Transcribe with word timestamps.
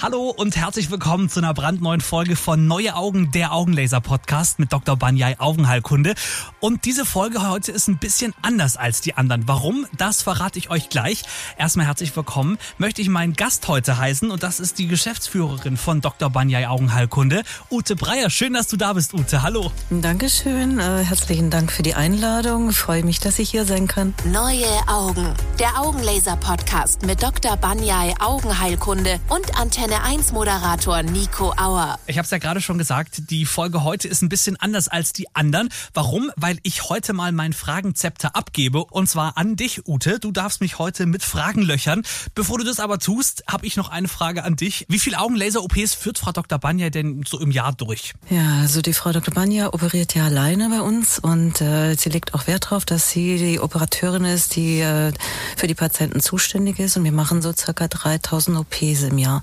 Hallo 0.00 0.30
und 0.30 0.54
herzlich 0.54 0.92
willkommen 0.92 1.28
zu 1.28 1.40
einer 1.40 1.52
brandneuen 1.52 2.00
Folge 2.00 2.36
von 2.36 2.68
Neue 2.68 2.94
Augen, 2.94 3.32
der 3.32 3.52
Augenlaser 3.52 4.00
Podcast 4.00 4.60
mit 4.60 4.72
Dr. 4.72 4.96
Banyai 4.96 5.40
Augenheilkunde. 5.40 6.14
Und 6.60 6.84
diese 6.84 7.04
Folge 7.04 7.44
heute 7.48 7.72
ist 7.72 7.88
ein 7.88 7.98
bisschen 7.98 8.32
anders 8.40 8.76
als 8.76 9.00
die 9.00 9.14
anderen. 9.14 9.48
Warum? 9.48 9.86
Das 9.96 10.22
verrate 10.22 10.56
ich 10.60 10.70
euch 10.70 10.88
gleich. 10.88 11.24
Erstmal 11.58 11.86
herzlich 11.86 12.14
willkommen 12.14 12.58
möchte 12.78 13.02
ich 13.02 13.08
meinen 13.08 13.32
Gast 13.32 13.66
heute 13.66 13.98
heißen 13.98 14.30
und 14.30 14.44
das 14.44 14.60
ist 14.60 14.78
die 14.78 14.86
Geschäftsführerin 14.86 15.76
von 15.76 16.00
Dr. 16.00 16.30
Banyai 16.30 16.68
Augenheilkunde, 16.68 17.42
Ute 17.68 17.96
Breyer. 17.96 18.30
Schön, 18.30 18.52
dass 18.52 18.68
du 18.68 18.76
da 18.76 18.92
bist, 18.92 19.14
Ute. 19.14 19.42
Hallo. 19.42 19.72
Dankeschön. 19.90 20.78
Äh, 20.78 21.02
herzlichen 21.02 21.50
Dank 21.50 21.72
für 21.72 21.82
die 21.82 21.94
Einladung. 21.94 22.70
Ich 22.70 22.78
freue 22.78 23.02
mich, 23.02 23.18
dass 23.18 23.40
ich 23.40 23.50
hier 23.50 23.64
sein 23.64 23.88
kann. 23.88 24.14
Neue 24.26 24.68
Augen, 24.86 25.34
der 25.58 25.76
Augenlaser 25.80 26.36
Podcast 26.36 27.04
mit 27.04 27.20
Dr. 27.20 27.56
Banyai 27.56 28.14
Augenheilkunde 28.20 29.18
und 29.28 29.58
Antenne 29.58 29.87
Antenne 29.88 30.04
1 30.04 30.32
Moderator 30.32 31.02
Nico 31.02 31.54
Auer. 31.56 31.98
Ich 32.06 32.18
habe 32.18 32.24
es 32.26 32.30
ja 32.30 32.36
gerade 32.36 32.60
schon 32.60 32.76
gesagt, 32.76 33.30
die 33.30 33.46
Folge 33.46 33.84
heute 33.84 34.06
ist 34.06 34.20
ein 34.20 34.28
bisschen 34.28 34.56
anders 34.56 34.86
als 34.88 35.14
die 35.14 35.34
anderen. 35.34 35.70
Warum? 35.94 36.30
Weil 36.36 36.58
ich 36.62 36.90
heute 36.90 37.14
mal 37.14 37.32
mein 37.32 37.54
Fragenzepter 37.54 38.36
abgebe 38.36 38.84
und 38.84 39.08
zwar 39.08 39.38
an 39.38 39.56
dich, 39.56 39.88
Ute. 39.88 40.18
Du 40.18 40.30
darfst 40.30 40.60
mich 40.60 40.78
heute 40.78 41.06
mit 41.06 41.22
Fragen 41.22 41.62
löchern. 41.62 42.02
Bevor 42.34 42.58
du 42.58 42.64
das 42.64 42.80
aber 42.80 42.98
tust, 42.98 43.44
habe 43.50 43.64
ich 43.64 43.76
noch 43.76 43.88
eine 43.88 44.08
Frage 44.08 44.44
an 44.44 44.56
dich. 44.56 44.84
Wie 44.90 44.98
viele 44.98 45.20
Augenlaser-OPs 45.20 45.94
führt 45.94 46.18
Frau 46.18 46.32
Dr. 46.32 46.58
Banja 46.58 46.90
denn 46.90 47.24
so 47.26 47.40
im 47.40 47.50
Jahr 47.50 47.72
durch? 47.72 48.12
Ja, 48.28 48.60
also 48.60 48.82
die 48.82 48.92
Frau 48.92 49.12
Dr. 49.12 49.32
Banja 49.32 49.72
operiert 49.72 50.14
ja 50.14 50.26
alleine 50.26 50.68
bei 50.68 50.82
uns 50.82 51.18
und 51.18 51.62
äh, 51.62 51.94
sie 51.94 52.10
legt 52.10 52.34
auch 52.34 52.46
Wert 52.46 52.66
darauf, 52.66 52.84
dass 52.84 53.08
sie 53.08 53.38
die 53.38 53.58
Operateurin 53.58 54.26
ist, 54.26 54.54
die 54.54 54.80
äh, 54.80 55.12
für 55.56 55.66
die 55.66 55.74
Patienten 55.74 56.20
zuständig 56.20 56.78
ist 56.78 56.98
und 56.98 57.04
wir 57.04 57.12
machen 57.12 57.40
so 57.40 57.54
circa 57.54 57.88
3000 57.88 58.58
OPs 58.58 59.04
im 59.04 59.16
Jahr. 59.16 59.42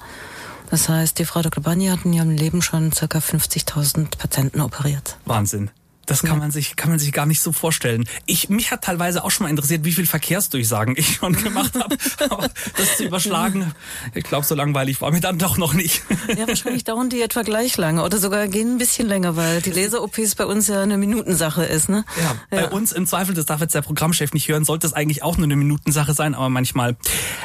Das 0.76 0.90
heißt, 0.90 1.20
die 1.20 1.24
Frau 1.24 1.42
Dr. 1.42 1.64
Bani 1.64 1.88
hat 1.88 2.04
in 2.04 2.12
ihrem 2.12 2.32
Leben 2.32 2.62
schon 2.62 2.90
ca. 2.90 3.06
50.000 3.06 4.18
Patienten 4.18 4.60
operiert. 4.60 5.18
Wahnsinn. 5.24 5.72
Das 6.06 6.24
kann 6.24 6.40
man 6.40 6.52
sich, 6.52 6.76
kann 6.76 6.90
man 6.90 7.00
sich 7.00 7.12
gar 7.12 7.26
nicht 7.26 7.42
so 7.42 7.52
vorstellen. 7.52 8.06
Ich, 8.26 8.50
mich 8.50 8.72
hat 8.72 8.84
teilweise 8.84 9.24
auch 9.24 9.32
schon 9.32 9.46
mal 9.46 9.50
interessiert, 9.50 9.86
wie 9.86 9.92
viel 9.92 10.06
Verkehrsdurchsagen 10.06 10.96
ich 10.98 11.16
schon 11.16 11.34
gemacht 11.44 11.76
habe. 11.76 11.98
Aber 12.30 12.50
das 12.78 12.98
zu 12.98 13.06
überschlagen, 13.06 13.74
ich 14.14 14.24
glaube, 14.24 14.46
so 14.46 14.56
langweilig 14.56 15.02
war 15.02 15.12
mir 15.12 15.22
dann 15.22 15.38
doch 15.38 15.58
noch 15.58 15.74
nicht. 15.74 16.04
Ja, 16.38 16.48
wahrscheinlich 16.48 16.84
dauern 16.84 17.10
die 17.10 17.22
etwa 17.22 17.42
gleich 17.42 17.78
lange 17.78 18.04
oder 18.04 18.18
sogar 18.18 18.48
gehen 18.48 18.76
ein 18.76 18.78
bisschen 18.78 19.08
länger, 19.08 19.36
weil 19.36 19.62
die 19.62 19.72
Laser-OPs 19.72 20.36
bei 20.36 20.46
uns 20.46 20.68
ja 20.68 20.82
eine 20.82 20.98
Minutensache 20.98 21.64
ist, 21.64 21.90
ne? 21.90 22.06
Ja, 22.22 22.36
bei 22.50 22.62
ja. 22.64 22.68
uns 22.70 22.92
im 22.92 23.06
Zweifel, 23.08 23.34
das 23.36 23.46
darf 23.46 23.62
jetzt 23.62 23.76
der 23.76 23.82
Programmchef 23.82 24.34
nicht 24.34 24.48
hören, 24.48 24.66
sollte 24.66 24.88
es 24.88 24.94
eigentlich 24.94 25.24
auch 25.24 25.38
nur 25.38 25.46
eine 25.46 25.56
Minutensache 25.56 26.14
sein, 26.14 26.36
aber 26.36 26.50
manchmal 26.50 26.96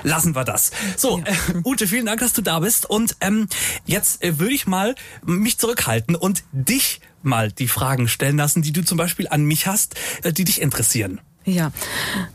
lassen 0.03 0.34
wir 0.34 0.44
das. 0.44 0.70
So, 0.97 1.19
ja. 1.19 1.25
äh, 1.25 1.61
Ute, 1.64 1.86
vielen 1.86 2.06
Dank, 2.06 2.20
dass 2.20 2.33
du 2.33 2.42
da 2.42 2.61
bist. 2.61 2.88
Und 2.88 3.16
ähm, 3.20 3.48
jetzt 3.86 4.22
äh, 4.22 4.38
würde 4.38 4.55
ich 4.55 4.66
mal 4.66 4.94
mich 5.25 5.58
zurückhalten 5.58 6.14
und 6.14 6.44
dich 6.53 7.00
mal 7.23 7.53
die 7.53 7.69
Fragen 7.69 8.09
stellen 8.09 8.37
lassen, 8.37 8.63
die 8.63 8.73
du 8.73 8.85
zum 8.85 8.99
Beispiel 8.99 9.29
an 9.29 9.45
mich 9.45 9.67
hast, 9.67 9.95
äh, 10.23 10.33
die 10.33 10.45
dich 10.45 10.61
interessieren. 10.61 11.21
Ja, 11.47 11.73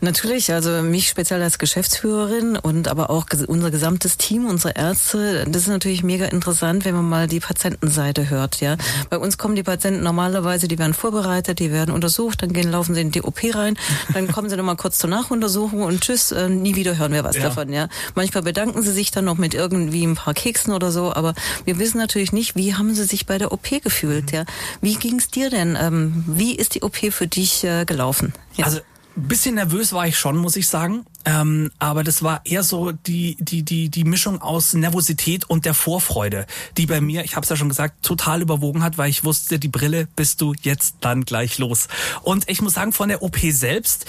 natürlich. 0.00 0.52
Also 0.52 0.82
mich 0.82 1.08
speziell 1.08 1.40
als 1.40 1.58
Geschäftsführerin 1.58 2.56
und 2.56 2.88
aber 2.88 3.08
auch 3.08 3.26
unser 3.46 3.70
gesamtes 3.70 4.16
Team, 4.16 4.46
unsere 4.46 4.74
Ärzte. 4.76 5.46
Das 5.48 5.62
ist 5.62 5.68
natürlich 5.68 6.02
mega 6.02 6.26
interessant, 6.26 6.84
wenn 6.84 6.94
man 6.94 7.08
mal 7.08 7.28
die 7.28 7.38
Patientenseite 7.38 8.30
hört. 8.30 8.60
Ja, 8.60 8.76
bei 9.08 9.18
uns 9.18 9.38
kommen 9.38 9.54
die 9.54 9.62
Patienten 9.62 10.02
normalerweise, 10.02 10.66
die 10.66 10.78
werden 10.78 10.92
vorbereitet, 10.92 11.60
die 11.60 11.70
werden 11.70 11.94
untersucht, 11.94 12.42
dann 12.42 12.52
gehen 12.52 12.68
laufen 12.68 12.96
sie 12.96 13.00
in 13.00 13.12
die 13.12 13.22
OP 13.22 13.38
rein, 13.54 13.78
dann 14.12 14.26
kommen 14.26 14.50
sie 14.50 14.56
noch 14.56 14.64
mal 14.64 14.76
kurz 14.76 14.98
zur 14.98 15.08
Nachuntersuchung 15.08 15.82
und 15.82 16.00
tschüss, 16.00 16.32
äh, 16.32 16.48
nie 16.48 16.74
wieder 16.74 16.98
hören 16.98 17.12
wir 17.12 17.22
was 17.22 17.36
ja. 17.36 17.42
davon. 17.42 17.72
Ja, 17.72 17.88
manchmal 18.16 18.42
bedanken 18.42 18.82
sie 18.82 18.92
sich 18.92 19.12
dann 19.12 19.24
noch 19.24 19.38
mit 19.38 19.54
irgendwie 19.54 20.04
ein 20.04 20.16
paar 20.16 20.34
Keksen 20.34 20.74
oder 20.74 20.90
so, 20.90 21.12
aber 21.12 21.34
wir 21.64 21.78
wissen 21.78 21.98
natürlich 21.98 22.32
nicht, 22.32 22.56
wie 22.56 22.74
haben 22.74 22.92
sie 22.92 23.04
sich 23.04 23.24
bei 23.24 23.38
der 23.38 23.52
OP 23.52 23.80
gefühlt. 23.82 24.32
Ja, 24.32 24.44
wie 24.80 24.96
ging's 24.96 25.28
dir 25.28 25.48
denn? 25.48 25.78
Ähm, 25.80 26.24
wie 26.26 26.56
ist 26.56 26.74
die 26.74 26.82
OP 26.82 26.96
für 26.96 27.28
dich 27.28 27.62
äh, 27.62 27.84
gelaufen? 27.84 28.32
Ja. 28.56 28.64
Also 28.64 28.80
bisschen 29.16 29.54
nervös 29.54 29.92
war 29.92 30.06
ich 30.06 30.18
schon, 30.18 30.36
muss 30.36 30.56
ich 30.56 30.68
sagen. 30.68 31.06
Ähm, 31.24 31.72
aber 31.78 32.04
das 32.04 32.22
war 32.22 32.42
eher 32.44 32.62
so 32.62 32.92
die, 32.92 33.36
die, 33.40 33.62
die, 33.62 33.88
die 33.88 34.04
Mischung 34.04 34.40
aus 34.40 34.74
Nervosität 34.74 35.48
und 35.48 35.64
der 35.64 35.74
Vorfreude, 35.74 36.46
die 36.76 36.86
bei 36.86 37.00
mir, 37.00 37.24
ich 37.24 37.34
habe 37.34 37.42
es 37.42 37.50
ja 37.50 37.56
schon 37.56 37.68
gesagt, 37.68 38.04
total 38.04 38.42
überwogen 38.42 38.84
hat, 38.84 38.96
weil 38.96 39.10
ich 39.10 39.24
wusste, 39.24 39.58
die 39.58 39.68
Brille 39.68 40.06
bist 40.14 40.40
du 40.40 40.54
jetzt 40.60 40.96
dann 41.00 41.24
gleich 41.24 41.58
los. 41.58 41.88
Und 42.22 42.48
ich 42.48 42.62
muss 42.62 42.74
sagen, 42.74 42.92
von 42.92 43.08
der 43.08 43.22
OP 43.22 43.38
selbst 43.38 44.06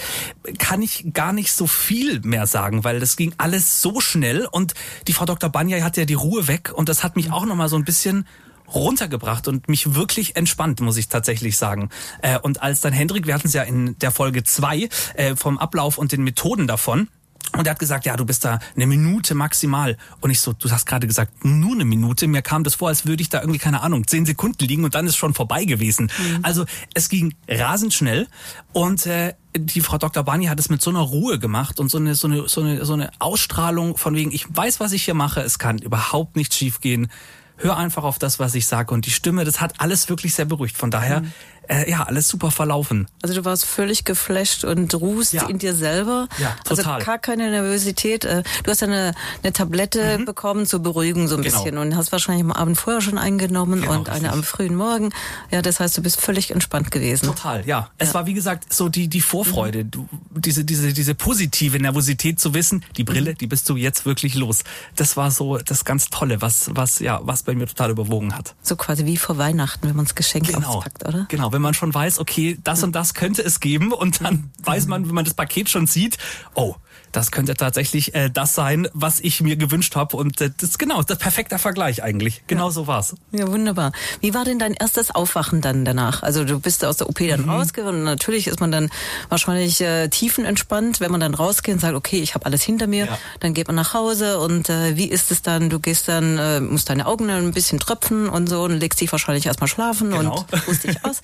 kann 0.58 0.82
ich 0.82 1.12
gar 1.12 1.32
nicht 1.32 1.52
so 1.52 1.66
viel 1.66 2.20
mehr 2.20 2.46
sagen, 2.46 2.84
weil 2.84 3.00
das 3.00 3.16
ging 3.16 3.34
alles 3.38 3.82
so 3.82 4.00
schnell 4.00 4.46
und 4.46 4.74
die 5.08 5.12
Frau 5.12 5.24
Dr. 5.24 5.50
Banja 5.50 5.82
hatte 5.82 6.02
ja 6.02 6.06
die 6.06 6.14
Ruhe 6.14 6.46
weg 6.46 6.72
und 6.74 6.88
das 6.88 7.02
hat 7.02 7.16
mich 7.16 7.32
auch 7.32 7.46
nochmal 7.46 7.68
so 7.68 7.76
ein 7.76 7.84
bisschen 7.84 8.26
runtergebracht 8.74 9.48
und 9.48 9.68
mich 9.68 9.94
wirklich 9.94 10.36
entspannt, 10.36 10.80
muss 10.80 10.96
ich 10.96 11.08
tatsächlich 11.08 11.56
sagen. 11.56 11.90
Äh, 12.22 12.38
und 12.38 12.62
als 12.62 12.80
dann 12.80 12.92
Hendrik, 12.92 13.26
wir 13.26 13.34
hatten 13.34 13.48
es 13.48 13.54
ja 13.54 13.62
in 13.62 13.98
der 13.98 14.10
Folge 14.10 14.44
zwei 14.44 14.88
äh, 15.14 15.36
vom 15.36 15.58
Ablauf 15.58 15.98
und 15.98 16.12
den 16.12 16.22
Methoden 16.22 16.66
davon, 16.66 17.08
und 17.56 17.66
er 17.66 17.70
hat 17.70 17.78
gesagt, 17.78 18.04
ja, 18.04 18.16
du 18.16 18.26
bist 18.26 18.44
da 18.44 18.58
eine 18.76 18.86
Minute 18.86 19.34
maximal. 19.34 19.96
Und 20.20 20.30
ich 20.30 20.40
so, 20.40 20.52
du 20.52 20.70
hast 20.70 20.84
gerade 20.84 21.06
gesagt, 21.06 21.44
nur 21.44 21.72
eine 21.72 21.84
Minute. 21.84 22.26
Mir 22.26 22.42
kam 22.42 22.62
das 22.62 22.74
vor, 22.74 22.88
als 22.88 23.06
würde 23.06 23.22
ich 23.22 23.30
da 23.30 23.40
irgendwie, 23.40 23.58
keine 23.58 23.80
Ahnung, 23.80 24.06
zehn 24.06 24.26
Sekunden 24.26 24.66
liegen 24.66 24.84
und 24.84 24.94
dann 24.94 25.06
ist 25.06 25.16
schon 25.16 25.34
vorbei 25.34 25.64
gewesen. 25.64 26.10
Mhm. 26.18 26.40
Also 26.42 26.66
es 26.94 27.08
ging 27.08 27.34
rasend 27.48 27.94
schnell 27.94 28.28
und 28.72 29.06
äh, 29.06 29.34
die 29.56 29.80
Frau 29.80 29.96
Dr. 29.96 30.22
Bani 30.24 30.46
hat 30.46 30.60
es 30.60 30.68
mit 30.68 30.82
so 30.82 30.90
einer 30.90 31.00
Ruhe 31.00 31.38
gemacht 31.38 31.80
und 31.80 31.90
so 31.90 31.98
eine, 31.98 32.14
so 32.14 32.28
eine, 32.28 32.48
so 32.48 32.60
eine, 32.60 32.84
so 32.84 32.92
eine 32.92 33.10
Ausstrahlung 33.18 33.96
von 33.96 34.14
wegen, 34.14 34.30
ich 34.30 34.46
weiß, 34.54 34.78
was 34.78 34.92
ich 34.92 35.04
hier 35.04 35.14
mache, 35.14 35.40
es 35.40 35.58
kann 35.58 35.78
überhaupt 35.78 36.36
nicht 36.36 36.52
schiefgehen 36.52 37.10
hör 37.58 37.76
einfach 37.76 38.04
auf 38.04 38.18
das, 38.18 38.38
was 38.38 38.54
ich 38.54 38.66
sage. 38.66 38.94
Und 38.94 39.06
die 39.06 39.10
Stimme, 39.10 39.44
das 39.44 39.60
hat 39.60 39.74
alles 39.78 40.08
wirklich 40.08 40.34
sehr 40.34 40.46
beruhigt. 40.46 40.76
Von 40.76 40.90
daher 40.90 41.20
mhm 41.20 41.32
äh, 41.68 41.90
ja, 41.90 42.02
alles 42.02 42.28
super 42.28 42.50
verlaufen. 42.50 43.06
Also 43.22 43.34
du 43.34 43.44
warst 43.44 43.64
völlig 43.64 44.04
geflasht 44.04 44.64
und 44.64 44.94
ruhst 44.94 45.32
ja. 45.32 45.46
in 45.46 45.58
dir 45.58 45.74
selber. 45.74 46.28
Ja, 46.38 46.56
also 46.68 46.82
total. 46.82 46.94
Also 46.94 47.06
gar 47.06 47.18
keine 47.18 47.50
Nervosität. 47.50 48.24
Äh, 48.24 48.42
du 48.64 48.70
hast 48.70 48.82
eine, 48.82 49.14
eine 49.42 49.52
Tablette 49.52 50.18
mhm. 50.18 50.24
bekommen 50.24 50.66
zur 50.66 50.80
Beruhigung 50.80 51.28
so 51.28 51.36
ein 51.36 51.42
genau. 51.42 51.58
bisschen 51.58 51.78
und 51.78 51.96
hast 51.96 52.12
wahrscheinlich 52.12 52.44
am 52.44 52.52
Abend 52.52 52.78
vorher 52.78 53.00
schon 53.00 53.18
eingenommen 53.18 53.82
genau, 53.82 53.94
und 53.94 54.08
eine 54.08 54.32
am 54.32 54.42
frühen 54.42 54.74
Morgen. 54.74 55.10
Ja, 55.50 55.62
das 55.62 55.80
heißt, 55.80 55.96
du 55.96 56.02
bist 56.02 56.20
völlig 56.20 56.50
entspannt 56.50 56.90
gewesen. 56.90 57.26
Total, 57.26 57.66
ja. 57.66 57.90
Es 57.98 58.08
ja. 58.08 58.14
war 58.14 58.26
wie 58.26 58.34
gesagt 58.34 58.72
so 58.72 58.88
die 58.88 59.08
die 59.08 59.20
Vorfreude, 59.20 59.84
mhm. 59.84 59.90
du, 59.90 60.08
diese 60.36 60.64
diese 60.64 60.92
diese 60.92 61.14
positive 61.14 61.78
Nervosität 61.78 62.40
zu 62.40 62.54
wissen, 62.54 62.84
die 62.96 63.04
Brille, 63.04 63.34
die 63.34 63.46
bist 63.46 63.68
du 63.68 63.76
jetzt 63.76 64.06
wirklich 64.06 64.34
los. 64.34 64.64
Das 64.96 65.16
war 65.16 65.30
so 65.30 65.58
das 65.58 65.84
ganz 65.84 66.08
tolle, 66.08 66.40
was 66.40 66.70
was 66.72 66.98
ja, 67.00 67.20
was 67.22 67.42
bei 67.42 67.54
mir 67.54 67.66
total 67.66 67.90
überwogen 67.90 68.34
hat. 68.34 68.54
So 68.62 68.76
quasi 68.76 69.04
wie 69.04 69.16
vor 69.16 69.38
Weihnachten, 69.38 69.88
wenn 69.88 69.96
man 69.96 70.06
das 70.06 70.14
Geschenk 70.14 70.46
genau. 70.46 70.68
auspackt, 70.68 71.06
oder? 71.06 71.26
Genau, 71.28 71.52
wenn 71.58 71.62
man 71.62 71.74
schon 71.74 71.92
weiß, 71.92 72.20
okay, 72.20 72.56
das 72.62 72.84
und 72.84 72.94
das 72.94 73.14
könnte 73.14 73.42
es 73.42 73.58
geben 73.58 73.92
und 73.92 74.22
dann 74.22 74.52
weiß 74.62 74.86
man, 74.86 75.08
wenn 75.08 75.14
man 75.16 75.24
das 75.24 75.34
Paket 75.34 75.68
schon 75.68 75.88
sieht, 75.88 76.16
oh, 76.54 76.76
das 77.12 77.30
könnte 77.30 77.54
tatsächlich 77.54 78.14
äh, 78.14 78.30
das 78.30 78.54
sein, 78.54 78.88
was 78.92 79.20
ich 79.20 79.40
mir 79.40 79.56
gewünscht 79.56 79.96
habe. 79.96 80.16
Und 80.16 80.40
äh, 80.40 80.50
das 80.56 80.78
genau, 80.78 81.02
das 81.02 81.18
perfekter 81.18 81.58
Vergleich 81.58 82.02
eigentlich. 82.02 82.42
Genau 82.46 82.66
ja. 82.66 82.70
so 82.70 82.86
war's. 82.86 83.14
Ja, 83.32 83.48
wunderbar. 83.48 83.92
Wie 84.20 84.34
war 84.34 84.44
denn 84.44 84.58
dein 84.58 84.74
erstes 84.74 85.10
Aufwachen 85.10 85.60
dann 85.60 85.84
danach? 85.84 86.22
Also 86.22 86.44
du 86.44 86.58
bist 86.60 86.84
aus 86.84 86.98
der 86.98 87.08
OP 87.08 87.18
dann 87.18 87.42
mhm. 87.42 87.50
rausgegangen 87.50 88.00
und 88.00 88.04
natürlich 88.04 88.46
ist 88.46 88.60
man 88.60 88.70
dann 88.70 88.90
wahrscheinlich 89.28 89.80
äh, 89.80 90.08
tiefenentspannt, 90.08 91.00
wenn 91.00 91.10
man 91.10 91.20
dann 91.20 91.34
rausgeht 91.34 91.74
und 91.74 91.80
sagt, 91.80 91.94
okay, 91.94 92.20
ich 92.20 92.34
habe 92.34 92.46
alles 92.46 92.62
hinter 92.62 92.86
mir. 92.86 93.06
Ja. 93.06 93.18
Dann 93.40 93.54
geht 93.54 93.66
man 93.66 93.76
nach 93.76 93.94
Hause 93.94 94.38
und 94.38 94.68
äh, 94.68 94.96
wie 94.96 95.06
ist 95.06 95.30
es 95.30 95.42
dann? 95.42 95.70
Du 95.70 95.78
gehst 95.78 96.08
dann, 96.08 96.38
äh, 96.38 96.60
musst 96.60 96.90
deine 96.90 97.06
Augen 97.06 97.30
ein 97.30 97.52
bisschen 97.52 97.78
tröpfen 97.78 98.28
und 98.28 98.48
so 98.48 98.62
und 98.62 98.78
legst 98.78 99.00
dich 99.00 99.10
wahrscheinlich 99.12 99.46
erstmal 99.46 99.68
schlafen 99.68 100.10
genau. 100.10 100.44
und 100.52 100.66
ruhst 100.68 100.84
dich 100.84 101.04
aus. 101.04 101.20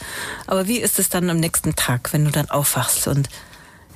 Aber 0.47 0.67
wie 0.67 0.79
ist 0.79 0.99
es 0.99 1.09
dann 1.09 1.29
am 1.31 1.39
nächsten 1.39 1.75
Tag, 1.77 2.13
wenn 2.13 2.25
du 2.25 2.31
dann 2.31 2.51
aufwachst 2.51 3.09
und 3.09 3.29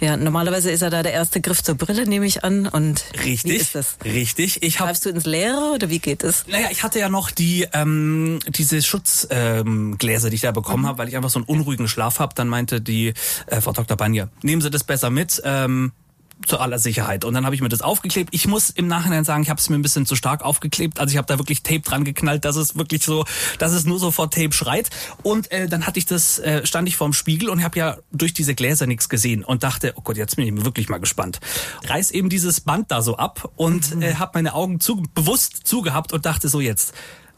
ja, 0.01 0.17
normalerweise 0.17 0.71
ist 0.71 0.83
er 0.83 0.91
da 0.91 1.03
der 1.03 1.13
erste 1.13 1.41
Griff 1.41 1.63
zur 1.63 1.75
Brille, 1.75 2.07
nehme 2.07 2.27
ich 2.27 2.45
an. 2.45 2.67
Und 2.67 3.05
richtig, 3.25 3.53
wie 3.53 3.57
ist 3.57 3.75
das? 3.75 3.97
Richtig. 4.05 4.63
Ich 4.63 4.81
hab, 4.81 4.87
Greifst 4.87 5.05
du 5.07 5.11
ins 5.11 5.27
Leere 5.27 5.73
oder 5.75 5.91
wie 5.91 5.99
geht 5.99 6.23
es? 6.25 6.47
Naja, 6.47 6.69
ich 6.71 6.83
hatte 6.83 6.99
ja 6.99 7.09
noch 7.09 7.31
die 7.31 7.67
ähm, 7.73 8.39
diese 8.49 8.81
Schutzgläser, 8.83 9.61
ähm, 9.61 9.99
Gläser, 9.99 10.31
die 10.31 10.37
ich 10.37 10.43
da 10.43 10.53
bekommen 10.53 10.85
mhm. 10.85 10.89
habe, 10.89 10.99
weil 10.99 11.09
ich 11.09 11.17
einfach 11.17 11.31
so 11.31 11.39
einen 11.39 11.47
unruhigen 11.47 11.89
Schlaf 11.89 12.21
habe. 12.21 12.35
Dann 12.35 12.49
meinte 12.49 12.81
die 12.81 13.15
äh, 13.47 13.61
Frau 13.61 13.73
Dr. 13.73 13.97
Banja, 13.97 14.29
nehmen 14.43 14.63
Sie 14.63 14.71
das 14.71 14.85
besser 14.85 15.11
mit. 15.11 15.41
Ähm, 15.45 15.93
zu 16.47 16.59
aller 16.59 16.79
Sicherheit. 16.79 17.25
Und 17.25 17.35
dann 17.35 17.45
habe 17.45 17.55
ich 17.55 17.61
mir 17.61 17.69
das 17.69 17.83
aufgeklebt. 17.83 18.31
Ich 18.33 18.47
muss 18.47 18.71
im 18.71 18.87
Nachhinein 18.87 19.25
sagen, 19.25 19.43
ich 19.43 19.51
habe 19.51 19.61
es 19.61 19.69
mir 19.69 19.77
ein 19.77 19.83
bisschen 19.83 20.07
zu 20.07 20.17
stark 20.17 20.43
aufgeklebt. 20.43 21.01
Also 21.01 21.13
ich 21.13 21.19
habe 21.19 21.27
da 21.27 21.39
wirklich 21.39 21.63
Tape 21.63 21.81
dran 21.81 22.05
geknallt, 22.05 22.45
dass 22.45 22.57
es 22.57 22.77
wirklich 22.77 23.03
so, 23.03 23.25
dass 23.59 23.73
es 23.73 23.85
nur 23.85 23.99
so 23.99 24.11
vor 24.11 24.31
Tape 24.31 24.53
schreit. 24.53 24.91
Und 25.23 25.51
äh, 25.51 25.69
dann 25.69 25.87
hatte 25.87 25.99
ich 25.99 26.07
das, 26.07 26.39
äh, 26.39 26.65
stand 26.67 26.89
ich 26.89 26.97
vorm 26.97 27.13
Spiegel 27.13 27.49
und 27.49 27.63
habe 27.63 27.79
ja 27.79 27.97
durch 28.13 28.35
diese 28.35 28.55
Gläser 28.55 28.87
nichts 28.87 29.09
gesehen 29.09 29.45
und 29.45 29.63
dachte, 29.63 29.93
oh 29.97 30.03
Gott, 30.03 30.17
jetzt 30.17 30.37
bin 30.37 30.47
ich 30.47 30.65
wirklich 30.65 30.89
mal 30.89 30.99
gespannt. 30.99 31.41
Reiß 31.87 32.11
eben 32.13 32.29
dieses 32.29 32.61
Band 32.61 32.91
da 32.91 33.03
so 33.03 33.17
ab 33.17 33.53
und 33.57 34.03
äh, 34.03 34.15
habe 34.15 34.33
meine 34.35 34.55
Augen 34.55 34.81
zu, 34.81 35.03
bewusst 35.15 35.67
zugehabt 35.67 36.13
und 36.13 36.27
dachte 36.27 36.49
so 36.49 36.61
jetzt 36.61 36.95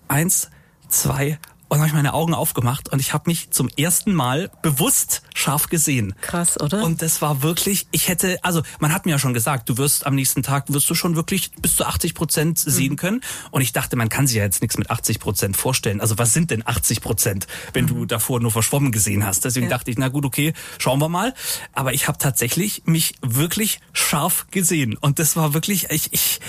eins, 0.08 0.50
zwei 0.88 1.38
Und 1.70 1.76
dann 1.76 1.82
habe 1.82 1.88
ich 1.88 1.94
meine 1.94 2.14
Augen 2.14 2.34
aufgemacht 2.34 2.88
und 2.88 2.98
ich 2.98 3.14
habe 3.14 3.30
mich 3.30 3.52
zum 3.52 3.68
ersten 3.68 4.12
Mal 4.12 4.50
bewusst 4.60 5.22
scharf 5.36 5.68
gesehen. 5.68 6.16
Krass, 6.20 6.60
oder? 6.60 6.82
Und 6.82 7.00
das 7.00 7.22
war 7.22 7.44
wirklich, 7.44 7.86
ich 7.92 8.08
hätte, 8.08 8.42
also 8.42 8.62
man 8.80 8.92
hat 8.92 9.06
mir 9.06 9.12
ja 9.12 9.20
schon 9.20 9.34
gesagt, 9.34 9.68
du 9.68 9.78
wirst 9.78 10.04
am 10.04 10.16
nächsten 10.16 10.42
Tag, 10.42 10.64
wirst 10.72 10.90
du 10.90 10.96
schon 10.96 11.14
wirklich 11.14 11.52
bis 11.62 11.76
zu 11.76 11.86
80 11.86 12.14
Prozent 12.14 12.66
mhm. 12.66 12.70
sehen 12.72 12.96
können. 12.96 13.20
Und 13.52 13.62
ich 13.62 13.72
dachte, 13.72 13.94
man 13.94 14.08
kann 14.08 14.26
sich 14.26 14.38
ja 14.38 14.42
jetzt 14.42 14.62
nichts 14.62 14.78
mit 14.78 14.90
80 14.90 15.20
Prozent 15.20 15.56
vorstellen. 15.56 16.00
Also 16.00 16.18
was 16.18 16.32
sind 16.32 16.50
denn 16.50 16.66
80 16.66 17.02
Prozent, 17.02 17.46
wenn 17.72 17.84
mhm. 17.84 17.88
du 17.88 18.04
davor 18.04 18.40
nur 18.40 18.50
verschwommen 18.50 18.90
gesehen 18.90 19.24
hast? 19.24 19.44
Deswegen 19.44 19.66
ja. 19.66 19.70
dachte 19.70 19.92
ich, 19.92 19.96
na 19.96 20.08
gut, 20.08 20.24
okay, 20.24 20.54
schauen 20.78 21.00
wir 21.00 21.08
mal. 21.08 21.34
Aber 21.72 21.94
ich 21.94 22.08
habe 22.08 22.18
tatsächlich 22.18 22.82
mich 22.86 23.14
wirklich 23.22 23.78
scharf 23.92 24.48
gesehen. 24.50 24.96
Und 24.96 25.20
das 25.20 25.36
war 25.36 25.54
wirklich, 25.54 25.88
ich, 25.90 26.12
ich, 26.12 26.40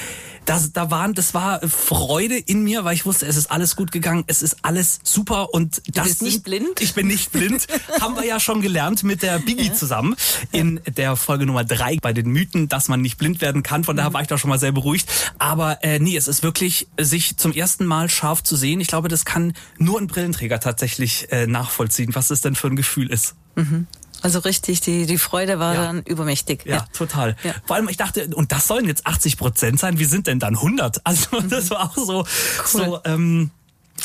das, 0.46 0.74
da 0.74 0.92
waren, 0.92 1.14
das 1.14 1.34
war 1.34 1.62
Freude 1.68 2.38
in 2.38 2.64
mir, 2.64 2.84
weil 2.84 2.96
ich 2.96 3.06
wusste, 3.06 3.26
es 3.26 3.38
ist 3.38 3.52
alles 3.52 3.76
gut 3.76 3.92
gegangen, 3.92 4.24
es 4.28 4.42
ist 4.42 4.58
alles 4.64 5.00
super 5.04 5.54
und 5.54 5.82
das 5.88 6.04
du 6.04 6.10
bist 6.10 6.22
nicht 6.22 6.44
blind. 6.44 6.82
Ich 6.82 6.94
bin 6.94 7.08
nicht 7.08 7.32
blind, 7.32 7.68
haben 8.02 8.16
wir 8.16 8.26
ja 8.26 8.40
schon 8.40 8.62
gelernt 8.62 9.04
mit 9.04 9.22
der 9.22 9.40
Biggie 9.40 9.68
ja. 9.68 9.74
zusammen 9.74 10.16
in 10.52 10.82
der 10.98 11.16
Folge 11.16 11.46
Nummer 11.46 11.64
drei 11.64 11.98
bei 12.02 12.14
den 12.14 12.30
Mythen, 12.30 12.70
dass 12.70 12.88
man 12.88 13.02
nicht 13.02 13.18
blind 13.18 13.42
werden 13.42 13.64
kann. 13.64 13.84
Von 13.84 13.96
daher 13.96 14.10
mhm. 14.10 14.14
war 14.16 14.22
ich 14.22 14.28
da 14.28 14.38
schon 14.38 14.50
mal 14.50 14.60
sehr 14.60 14.72
beruhigt. 14.72 15.10
Aber 15.38 15.84
äh, 15.84 16.00
nee, 16.00 16.18
es 16.18 16.28
ist 16.28 16.44
wirklich 16.44 16.88
sich 17.00 17.38
zum 17.38 17.52
ersten 17.54 17.86
Mal 17.86 18.10
scharf 18.10 18.44
zu 18.44 18.56
sehen. 18.56 18.82
Ich 18.82 18.88
glaube, 18.88 19.08
das 19.08 19.26
kann 19.26 19.54
nur 19.78 20.00
ein 20.00 20.08
Brillenträger 20.08 20.60
tatsächlich 20.60 21.32
äh, 21.32 21.48
nachvollziehen, 21.48 22.16
was 22.16 22.32
es 22.32 22.42
denn 22.42 22.56
für 22.56 22.68
ein 22.68 22.76
Gefühl 22.76 23.12
ist. 23.12 23.36
Mhm. 23.56 23.88
Also 24.22 24.40
richtig, 24.40 24.82
die, 24.82 25.06
die 25.06 25.18
Freude 25.18 25.60
war 25.60 25.74
ja. 25.74 25.86
dann 25.86 26.04
übermächtig. 26.04 26.66
Ja, 26.66 26.78
ja. 26.78 26.86
total. 26.94 27.36
Ja. 27.44 27.54
Vor 27.66 27.76
allem, 27.76 27.90
ich 27.90 27.98
dachte, 27.98 28.30
und 28.36 28.52
das 28.52 28.68
sollen 28.68 28.86
jetzt 28.86 29.08
80 29.08 29.38
Prozent 29.38 29.80
sein, 29.80 30.00
wie 30.00 30.06
sind 30.06 30.28
denn 30.28 30.40
dann 30.40 30.56
100? 30.56 31.02
Also 31.04 31.42
mhm. 31.42 31.50
das 31.50 31.70
war 31.72 31.92
auch 31.92 31.96
so, 31.96 32.20
cool. 32.20 32.26
so 32.66 33.00
ähm, 33.06 33.52